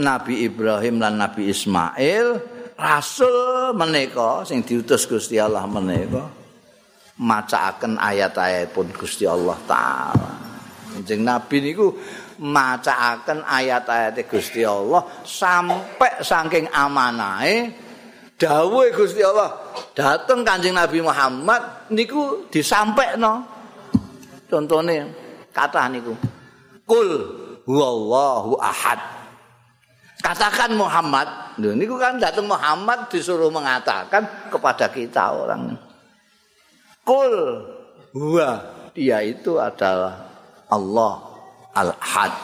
Nabi 0.00 0.48
Ibrahim 0.48 1.00
dan 1.00 1.20
Nabi 1.20 1.52
Ismail 1.52 2.57
rasul 2.78 3.74
menika 3.74 4.46
sing 4.46 4.62
diutus 4.62 5.10
Gusti 5.10 5.34
Allah 5.36 5.66
menika 5.66 6.30
macaaken 7.18 7.98
ayat-ayat 7.98 8.70
pun 8.70 8.86
Gusti 8.94 9.26
Allah 9.26 9.58
taala. 9.66 10.30
Jeneng 11.02 11.26
nabi 11.26 11.58
niku 11.58 11.90
macaaken 12.38 13.42
ayat-ayat 13.42 14.14
Gusti 14.30 14.62
Allah 14.62 15.02
sampai 15.26 16.22
saking 16.22 16.70
amanahe 16.70 17.74
dawuh 18.38 18.86
Gusti 18.94 19.26
Allah 19.26 19.50
dateng 19.98 20.46
Kanjeng 20.46 20.78
Nabi 20.78 21.02
Muhammad 21.02 21.90
niku 21.90 22.46
disampaikno. 22.46 23.58
Contone 24.48 25.12
kata 25.50 25.90
niku. 25.92 26.14
Kul 26.88 27.10
huwallahu 27.68 28.56
ahad. 28.56 29.17
Katakan 30.18 30.74
Muhammad, 30.74 31.54
ini 31.62 31.86
kan 31.86 32.18
datang 32.18 32.50
Muhammad 32.50 33.06
disuruh 33.06 33.48
mengatakan 33.54 34.50
kepada 34.50 34.90
kita 34.90 35.30
orang. 35.30 35.78
Kul 37.06 37.32
huwa 38.12 38.60
dia 38.92 39.22
itu 39.22 39.56
adalah 39.56 40.26
Allah 40.68 41.14
Al-Had. 41.72 42.34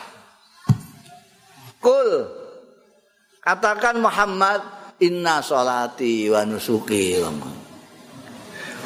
Kul 1.83 2.11
katakan 3.43 4.01
Muhammad 4.01 4.63
inna 5.03 5.43
solati 5.43 6.31
wa 6.31 6.47
nusuki. 6.47 7.21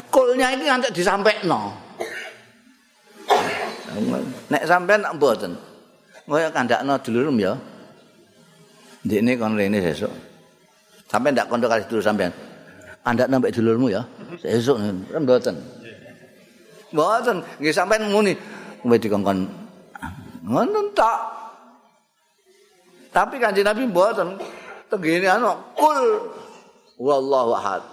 Kulnya 0.09 0.51
ini 0.57 0.65
nanti 0.65 0.89
disampaikan. 0.89 1.71
Nek 4.49 4.63
sampean 4.65 5.05
mboten. 5.13 5.53
Kaya 6.25 6.49
kandakno 6.49 6.97
dulur 6.99 7.29
ya. 7.37 7.53
Ini 9.07 9.39
kon 9.39 9.55
rene 9.55 9.79
sesuk. 9.79 10.11
Sampai 11.07 11.31
ndak 11.31 11.47
kondo 11.47 11.71
kali 11.71 11.87
dulu 11.87 12.03
sampean. 12.03 12.35
Anda 13.07 13.31
nambah 13.31 13.47
dulurmu 13.55 13.87
ya. 13.87 14.03
Sesuk 14.43 14.75
kan 15.07 15.23
mboten. 15.23 15.55
Mboten, 16.91 17.37
nggih 17.63 17.73
sampean 17.73 18.11
muni 18.11 18.35
kowe 18.83 18.97
dikongkon 18.99 19.47
ngono 20.43 20.79
tak. 20.91 21.19
Tapi 23.15 23.39
kanjeng 23.39 23.63
Nabi 23.65 23.87
mboten. 23.87 24.35
Tegene 24.89 25.29
ana 25.29 25.53
kul 25.77 26.27
wallahu 26.97 27.53
ahad. 27.55 27.85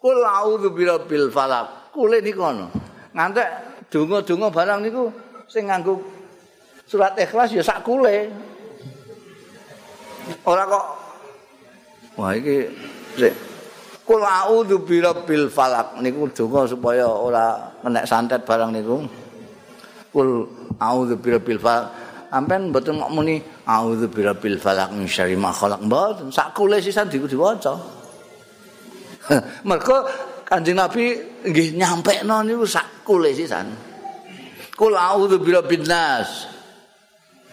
Kul 0.00 0.18
a'udzu 0.24 0.72
birabbil 0.72 1.28
falaq. 1.28 1.92
Kule 1.92 2.18
niku 2.24 2.42
ana. 2.42 2.66
Ngantek 3.12 3.48
donga-donga 3.92 4.48
barang 4.48 4.80
niku 4.80 5.12
sing 5.46 5.68
nganggo 5.68 6.00
surat 6.88 7.12
ikhlas 7.20 7.52
ya 7.52 7.62
sak 7.62 7.84
kule. 7.84 8.32
Ora 10.44 10.64
kok 10.66 10.86
Wah 12.18 12.36
iki 12.36 12.68
sik 13.16 13.34
Kul 14.10 14.26
a'udzu 14.26 14.82
birabbil 14.82 15.46
falak 15.46 16.02
niku 16.02 16.26
donga 16.34 16.66
supaya 16.66 17.06
ora 17.06 17.70
kena 17.78 18.02
santet 18.02 18.42
barang 18.42 18.74
niku. 18.74 19.06
Kul 20.10 20.50
a'udzu 20.82 21.14
birabbil 21.14 21.62
falak. 21.62 21.94
Ampen 22.34 22.74
mboten 22.74 22.98
mok 22.98 23.14
muni 23.14 23.38
a'udzu 23.70 24.10
birabbil 24.10 24.58
falak 24.58 24.90
min 24.90 25.06
syarri 25.06 25.38
ma 25.38 25.54
khalaq 25.54 25.86
mboten. 25.86 26.26
Sak 26.34 26.58
kule 26.58 26.82
sisan 26.82 27.06
diwaca. 27.06 27.78
Mergo 29.70 30.10
Kanjeng 30.42 30.82
Nabi 30.82 31.14
nggih 31.46 31.78
nyampekno 31.78 32.42
niku 32.42 32.66
sak 32.66 33.06
kule 33.06 33.30
sisan. 33.30 33.70
Kul 34.74 34.98
a'udzu 34.98 35.38
birabbin 35.38 35.86
nas. 35.86 36.50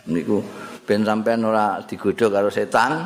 Niku 0.10 0.42
ben 0.88 1.04
sampean 1.04 1.44
ora 1.44 1.84
digodha 1.84 2.32
karo 2.32 2.48
setan 2.48 3.04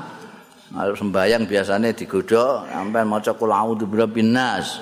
kalau 0.70 0.94
sembayang 0.94 1.50
biasanya 1.50 1.90
digodha 1.98 2.70
sampean 2.70 3.10
maca 3.10 3.34
qul 3.34 3.50
a'udzu 3.50 3.90
birabbin 3.90 4.30
nas 4.30 4.78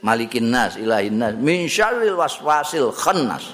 malikin 0.00 0.48
nas 0.48 0.80
ilahin 0.80 1.20
nas 1.20 1.36
min 1.36 1.68
syarril 1.68 2.16
waswasil 2.16 2.88
khannas. 2.96 3.52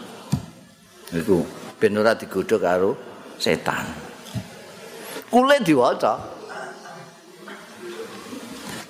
Iku 1.11 1.43
ben 1.83 1.99
ora 1.99 2.15
digodha 2.15 2.57
karo 2.63 2.95
setan. 3.35 3.87
Kule 5.27 5.59
diwaca. 5.67 6.39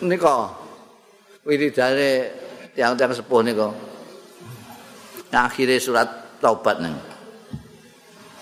Nika 0.01 0.49
wiridane 1.45 2.28
tiang-tiang 2.76 3.12
sepuh 3.12 3.41
nika. 3.45 3.68
Akhire 5.32 5.80
surat 5.80 6.09
taubat 6.43 6.80
nang 6.82 7.10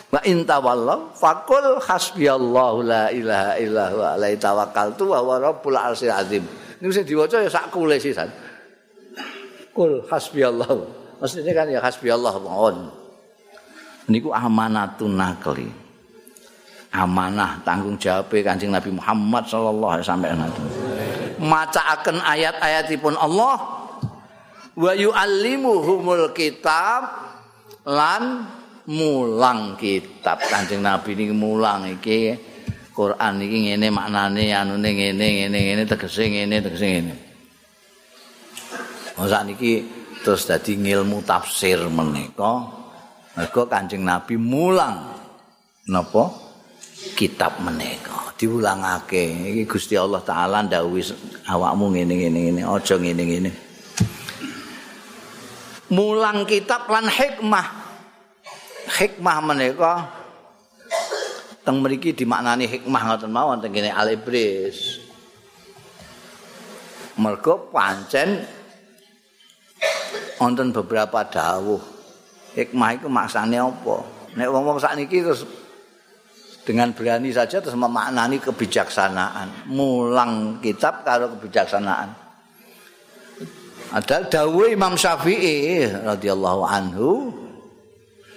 Wa 0.09 0.24
in 0.24 0.48
tawallaw 0.48 1.12
faqul 1.12 1.84
hasbiyallahu 1.84 2.80
la 2.80 3.12
ilaha 3.12 3.52
illa 3.61 3.84
huwa 3.92 4.06
alaihi 4.16 4.40
tawakkaltu 4.40 5.04
wa 5.04 5.20
huwa 5.20 5.36
rabbul 5.36 5.76
arsyil 5.76 6.12
azim. 6.12 6.44
Niku 6.80 6.92
sing 6.96 7.04
diwaca 7.04 7.44
ya 7.44 7.50
sak 7.52 7.68
kule 7.68 8.00
sisan. 8.00 8.32
Kul 9.76 10.00
hasbiyallahu. 10.09 10.80
Maksudnya 11.20 11.52
kan 11.52 11.68
ya 11.68 11.84
hasbiyallah 11.84 12.34
mawon. 12.40 12.88
Niku 14.09 14.32
amanatun 14.32 15.12
nakli. 15.12 15.68
Amanah 16.88 17.61
tanggung 17.68 18.00
jawab 18.00 18.32
Kanjeng 18.32 18.72
Nabi 18.72 18.88
Muhammad 18.96 19.44
sallallahu 19.44 19.92
alaihi 19.92 20.09
wasallam. 20.09 20.56
Macaaken 21.36 22.16
ayat-ayatipun 22.24 23.12
Allah 23.12 23.56
wa 24.72 24.92
yu'allimuhumul 24.96 26.32
kitab 26.32 27.12
lan 27.84 28.48
mulang 28.89 29.76
kitab. 29.76 30.41
Kanjeng 30.41 30.80
Nabi 30.80 31.12
niki 31.12 31.34
mulang 31.36 31.84
iki. 31.93 32.32
Quran 32.97 33.39
iki 33.39 33.70
ngene 33.70 33.95
maknane 33.95 34.51
anune 34.51 34.91
ngene 34.91 35.22
ngene 35.22 35.59
ngene 35.62 35.82
tegese 35.86 36.24
ngene 36.26 36.57
tegese 36.59 36.86
ngene. 36.89 37.14
Masa 39.14 39.47
niki 39.47 39.86
terus 40.24 40.49
dadi 40.49 40.74
ngilmu 40.74 41.22
tafsir 41.22 41.78
menika. 41.86 42.64
Mergo 43.39 43.70
Kanjeng 43.70 44.03
Nabi 44.03 44.34
mulang 44.34 45.14
napa? 45.86 46.49
Kitab 47.14 47.62
menika. 47.62 48.34
Diulangake. 48.34 49.55
Iki 49.55 49.62
Gusti 49.70 49.95
Allah 49.95 50.18
taala 50.26 50.66
ndawuhi 50.66 51.03
awakmu 51.47 51.95
ngene 51.95 52.14
ngene 52.18 52.39
ngene. 52.51 52.61
Aja 52.66 52.99
ngene 52.99 53.22
ngene. 53.22 53.51
Mulang 55.95 56.43
kitab 56.51 56.91
lan 56.91 57.07
hikmah 57.07 57.78
hikmah 58.89 59.39
menika 59.45 60.09
teng 61.62 61.84
mriki 61.84 62.16
dimaknani 62.16 62.64
hikmah 62.64 63.03
ngoten 63.12 63.28
mawon 63.28 63.61
teng 63.61 63.76
kene 63.76 63.93
Al-Ibris. 63.93 65.05
Mergo 67.18 67.68
pancen 67.68 68.47
wonten 70.41 70.72
beberapa 70.72 71.26
dawuh. 71.28 71.82
Hikmah 72.57 72.89
itu 72.97 73.07
maksane 73.11 73.61
apa? 73.61 73.97
Nek 74.39 74.49
wong-wong 74.49 74.78
sakniki 74.80 75.20
terus 75.20 75.45
dengan 76.62 76.93
berani 76.93 77.32
saja 77.32 77.64
terus 77.64 77.76
memaknani 77.76 78.39
kebijaksanaan, 78.45 79.68
mulang 79.72 80.61
kitab 80.61 81.01
karo 81.05 81.32
kebijaksanaan. 81.36 82.12
Ada 83.89 84.28
dawuh 84.28 84.68
Imam 84.68 85.01
Syafi'i 85.01 85.89
radhiyallahu 85.89 86.62
anhu 86.68 87.32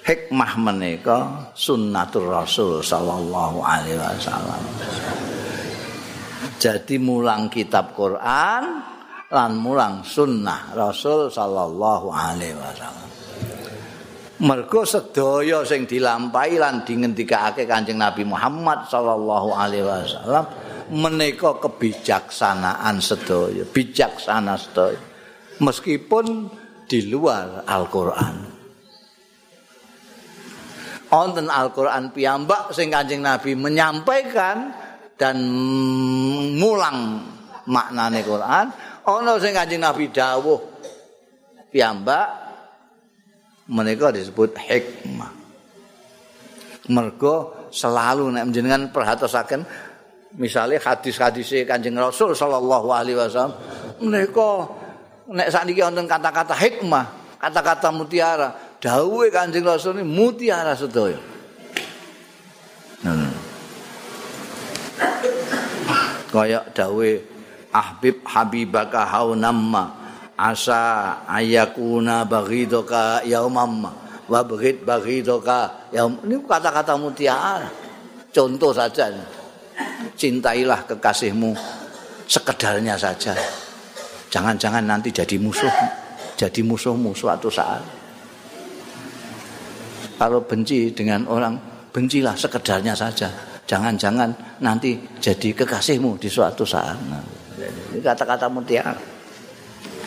hikmah 0.02 0.52
menika 0.58 1.50
sunnatur 1.54 2.30
rasul 2.30 2.82
sallallahu 2.82 3.62
alaihi 3.62 3.98
wasallam. 3.98 4.62
Jadi 6.62 7.02
mulang 7.02 7.50
kitab 7.50 7.98
Quran 7.98 8.86
lan 9.32 9.52
mulang 9.58 10.06
sunnah 10.06 10.74
rasul 10.78 11.30
sallallahu 11.30 12.10
alaihi 12.10 12.58
wasallam. 12.58 13.10
Mergo 14.42 14.82
sedaya 14.90 15.62
sing 15.62 15.86
dilampahi 15.86 16.58
lan 16.58 16.82
dingendikake 16.82 17.70
Kanjeng 17.70 18.02
Nabi 18.02 18.26
Muhammad 18.26 18.90
sallallahu 18.90 19.54
alaihi 19.54 19.86
wasallam 19.86 20.46
menika 20.90 21.62
kebijaksanaan 21.62 22.98
sedaya 22.98 23.62
bijaksana 23.70 24.58
sedaya. 24.58 24.98
Meskipun 25.62 26.50
di 26.90 27.06
luar 27.06 27.70
Al-Qur'an 27.70 28.51
wonten 31.12 31.52
Al-Qur'an 31.52 32.16
piyambak 32.16 32.72
sing 32.72 32.88
Kanjeng 32.88 33.20
Nabi 33.20 33.52
menyampaikan 33.54 34.72
dan 35.20 35.38
mulang 36.56 37.20
maknane 37.68 38.24
Quran. 38.24 38.66
Ana 39.04 39.34
sing 39.38 39.52
Kanjeng 39.52 39.84
Nabi 39.84 40.08
dawuh 40.08 40.60
piyambak 41.68 42.28
menika 43.68 44.16
disebut 44.16 44.56
hikmah. 44.56 45.32
Mergo 46.92 47.68
selalu 47.70 48.32
nek 48.36 48.52
jenengan 48.52 48.90
perhatosaken 48.90 49.64
misalnya 50.40 50.80
hadis-hadis 50.80 51.68
Kanjeng 51.68 52.00
Rasul 52.00 52.32
sallallahu 52.32 52.88
alaihi 52.92 53.20
wasallam 53.20 53.56
menika 54.00 54.68
nek 55.32 55.48
sakniki 55.52 55.84
wonten 55.84 56.08
kata-kata 56.08 56.56
hikmah 56.56 57.06
kata-kata 57.40 57.90
mutiara 57.96 58.50
dawuhe 58.82 59.30
Kanjeng 59.30 59.64
Rasul 59.64 60.02
ini 60.02 60.04
mutiara 60.04 60.74
sedaya. 60.74 61.22
Hmm. 63.06 63.32
Kaya 66.34 66.66
dawuhe 66.74 67.22
Ahbib 67.72 68.26
Habibaka 68.26 69.06
haunamma 69.06 69.96
asa 70.36 71.22
ayakuna 71.30 72.26
baghidaka 72.26 73.22
yaumamma 73.24 73.94
wa 74.26 74.42
baghid 74.42 74.82
baghidaka 74.82 75.92
yaum 75.94 76.18
ini 76.26 76.42
kata-kata 76.42 76.98
mutiara. 76.98 77.70
Contoh 78.34 78.74
saja. 78.74 79.12
Cintailah 80.18 80.88
kekasihmu 80.88 81.52
sekedarnya 82.26 82.96
saja. 82.96 83.36
Jangan-jangan 84.32 84.88
nanti 84.88 85.12
jadi 85.12 85.36
musuh, 85.36 85.72
jadi 86.40 86.64
musuhmu 86.64 87.12
suatu 87.12 87.52
saat. 87.52 88.01
Kalau 90.22 90.46
benci 90.46 90.94
dengan 90.94 91.26
orang 91.26 91.58
bencilah 91.90 92.38
sekedarnya 92.38 92.94
saja. 92.94 93.26
Jangan-jangan 93.66 94.62
nanti 94.62 94.94
jadi 95.18 95.50
kekasihmu 95.58 96.22
di 96.22 96.30
suatu 96.30 96.62
saat. 96.62 96.94
Ini 97.58 97.98
kata-kata 98.06 98.46
mutiara. 98.46 98.94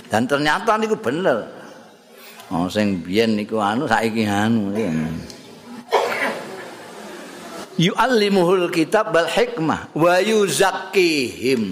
Dan 0.07 0.31
ternyata 0.31 0.79
itu 0.79 0.95
bener. 0.95 1.43
Oh 2.55 2.71
sing 2.71 3.03
biyen 3.03 3.35
niku 3.35 3.59
anu 3.59 3.91
saiki 3.91 4.23
anu 4.23 4.71
yu'allimuhul 7.75 8.71
kitab 8.71 9.11
bal 9.11 9.27
hikmah 9.27 9.91
wa 9.99 10.15
yuzakkihim. 10.23 11.63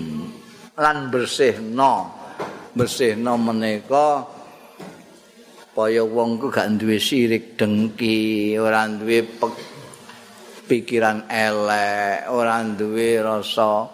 Lan 0.74 1.14
bersihno 1.14 2.10
bersihno 2.74 3.38
menika 3.38 4.26
kaya 5.72 6.04
wong 6.04 6.36
ku 6.36 6.52
gak 6.52 6.76
duwe 6.76 7.00
sirik 7.00 7.56
dengki, 7.56 8.54
ora 8.60 8.84
duwe 8.84 9.24
pikiran 10.68 11.24
elek, 11.32 12.28
ora 12.28 12.60
duwe 12.60 13.16
rasa 13.24 13.88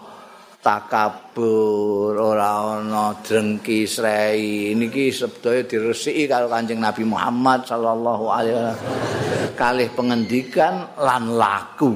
takabur, 0.59 2.19
ora 2.19 2.83
ana 2.83 3.15
dengki 3.23 3.87
srei. 3.87 4.75
Niki 4.75 5.15
sedaya 5.15 5.63
diresiki 5.63 6.27
karo 6.27 6.51
Kanjeng 6.51 6.83
Nabi 6.83 7.07
Muhammad 7.07 7.63
sallallahu 7.63 8.25
alaihi 8.27 8.55
wasallam. 8.59 8.79
Kalih 9.55 9.89
pengendikan 9.95 10.99
lan 10.99 11.39
laku. 11.39 11.95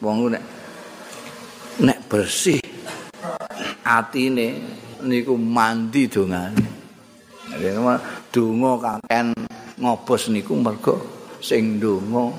Wong 0.00 0.32
nek 0.32 0.44
nek 1.84 1.98
bersih 2.08 2.60
atine 3.84 4.48
niku 5.04 5.36
mandi 5.36 6.04
dongane. 6.08 6.65
Donga 8.32 8.72
kaken 8.80 9.32
ngobos 9.80 10.28
niku 10.32 10.56
mergo 10.56 10.94
sing 11.40 11.80
donga 11.80 12.32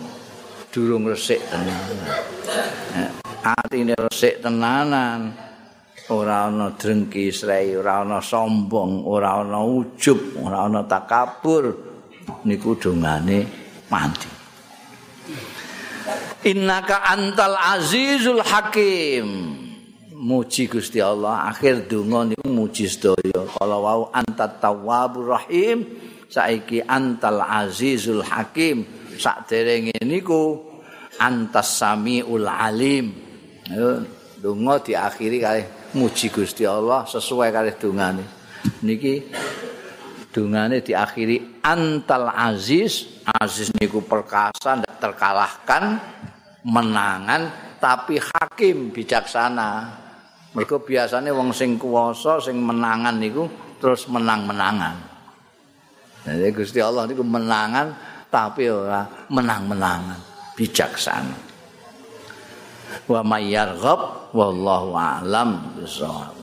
durung 0.71 1.09
resik 1.09 1.41
tenan. 1.49 1.97
Atine 3.41 3.95
resik 3.97 4.43
tenanan. 4.45 5.33
Ora 6.07 6.47
ana 6.47 6.71
drengki 6.71 7.35
srei, 7.35 7.75
ora 7.75 7.99
ana 7.99 8.23
sombong, 8.23 9.03
ora 9.03 9.43
ana 9.43 9.59
ujub, 9.59 10.39
ora 10.39 10.63
ana 10.63 10.87
takabur. 10.87 11.75
Niku 12.47 12.79
dongane 12.79 13.43
mandi. 13.91 14.31
Innaka 16.47 17.03
antal 17.11 17.59
azizul 17.59 18.39
hakim. 18.39 19.27
Muji 20.17 20.65
Gusti 20.65 20.97
Allah 20.97 21.53
akhir 21.53 21.85
donga 21.85 22.25
niku 22.33 22.49
muji 22.49 22.89
sedaya. 22.89 23.45
Kala 23.45 23.77
wau 23.77 24.09
antat 24.09 24.57
tawwabur 24.57 25.37
rahim 25.37 25.85
saiki 26.25 26.81
antal 26.81 27.45
azizul 27.45 28.25
hakim. 28.25 28.83
Sakderenge 29.17 29.97
niku 30.01 30.57
antas 31.21 31.77
samiul 31.77 32.49
alim. 32.49 33.13
Donga 34.41 34.81
diakhiri 34.81 35.37
kali 35.37 35.63
muji 35.93 36.33
Gusti 36.33 36.65
Allah 36.65 37.05
sesuai 37.05 37.49
kali 37.53 37.71
dongane 37.77 38.25
niki 38.85 39.25
dongane 40.33 40.81
diakhiri 40.81 41.61
antal 41.61 42.33
aziz. 42.33 43.21
Aziz 43.27 43.69
niku 43.75 44.01
perkasa 44.01 44.79
terkalahkan 44.97 45.99
menangan 46.63 47.75
tapi 47.77 48.17
hakim 48.17 48.89
bijaksana 48.89 50.06
Mergo 50.55 50.79
biasane 50.79 51.31
wong 51.31 51.51
sing 51.51 51.75
kuwasa, 51.75 52.39
sing 52.39 52.59
menangan 52.59 53.19
niku 53.19 53.47
terus 53.79 54.07
menang-menangan. 54.07 54.95
Jadi 56.27 56.47
Gusti 56.51 56.79
Allah 56.83 57.07
niku 57.07 57.23
menangan 57.23 57.95
tapi 58.27 58.67
ora 58.67 59.07
menang-menangan, 59.31 60.19
bijaksana. 60.59 61.37
Wa 63.07 63.23
mayyarghab 63.23 64.31
wallahu 64.35 64.91
a'lam 64.95 65.79
bissawab. 65.79 66.35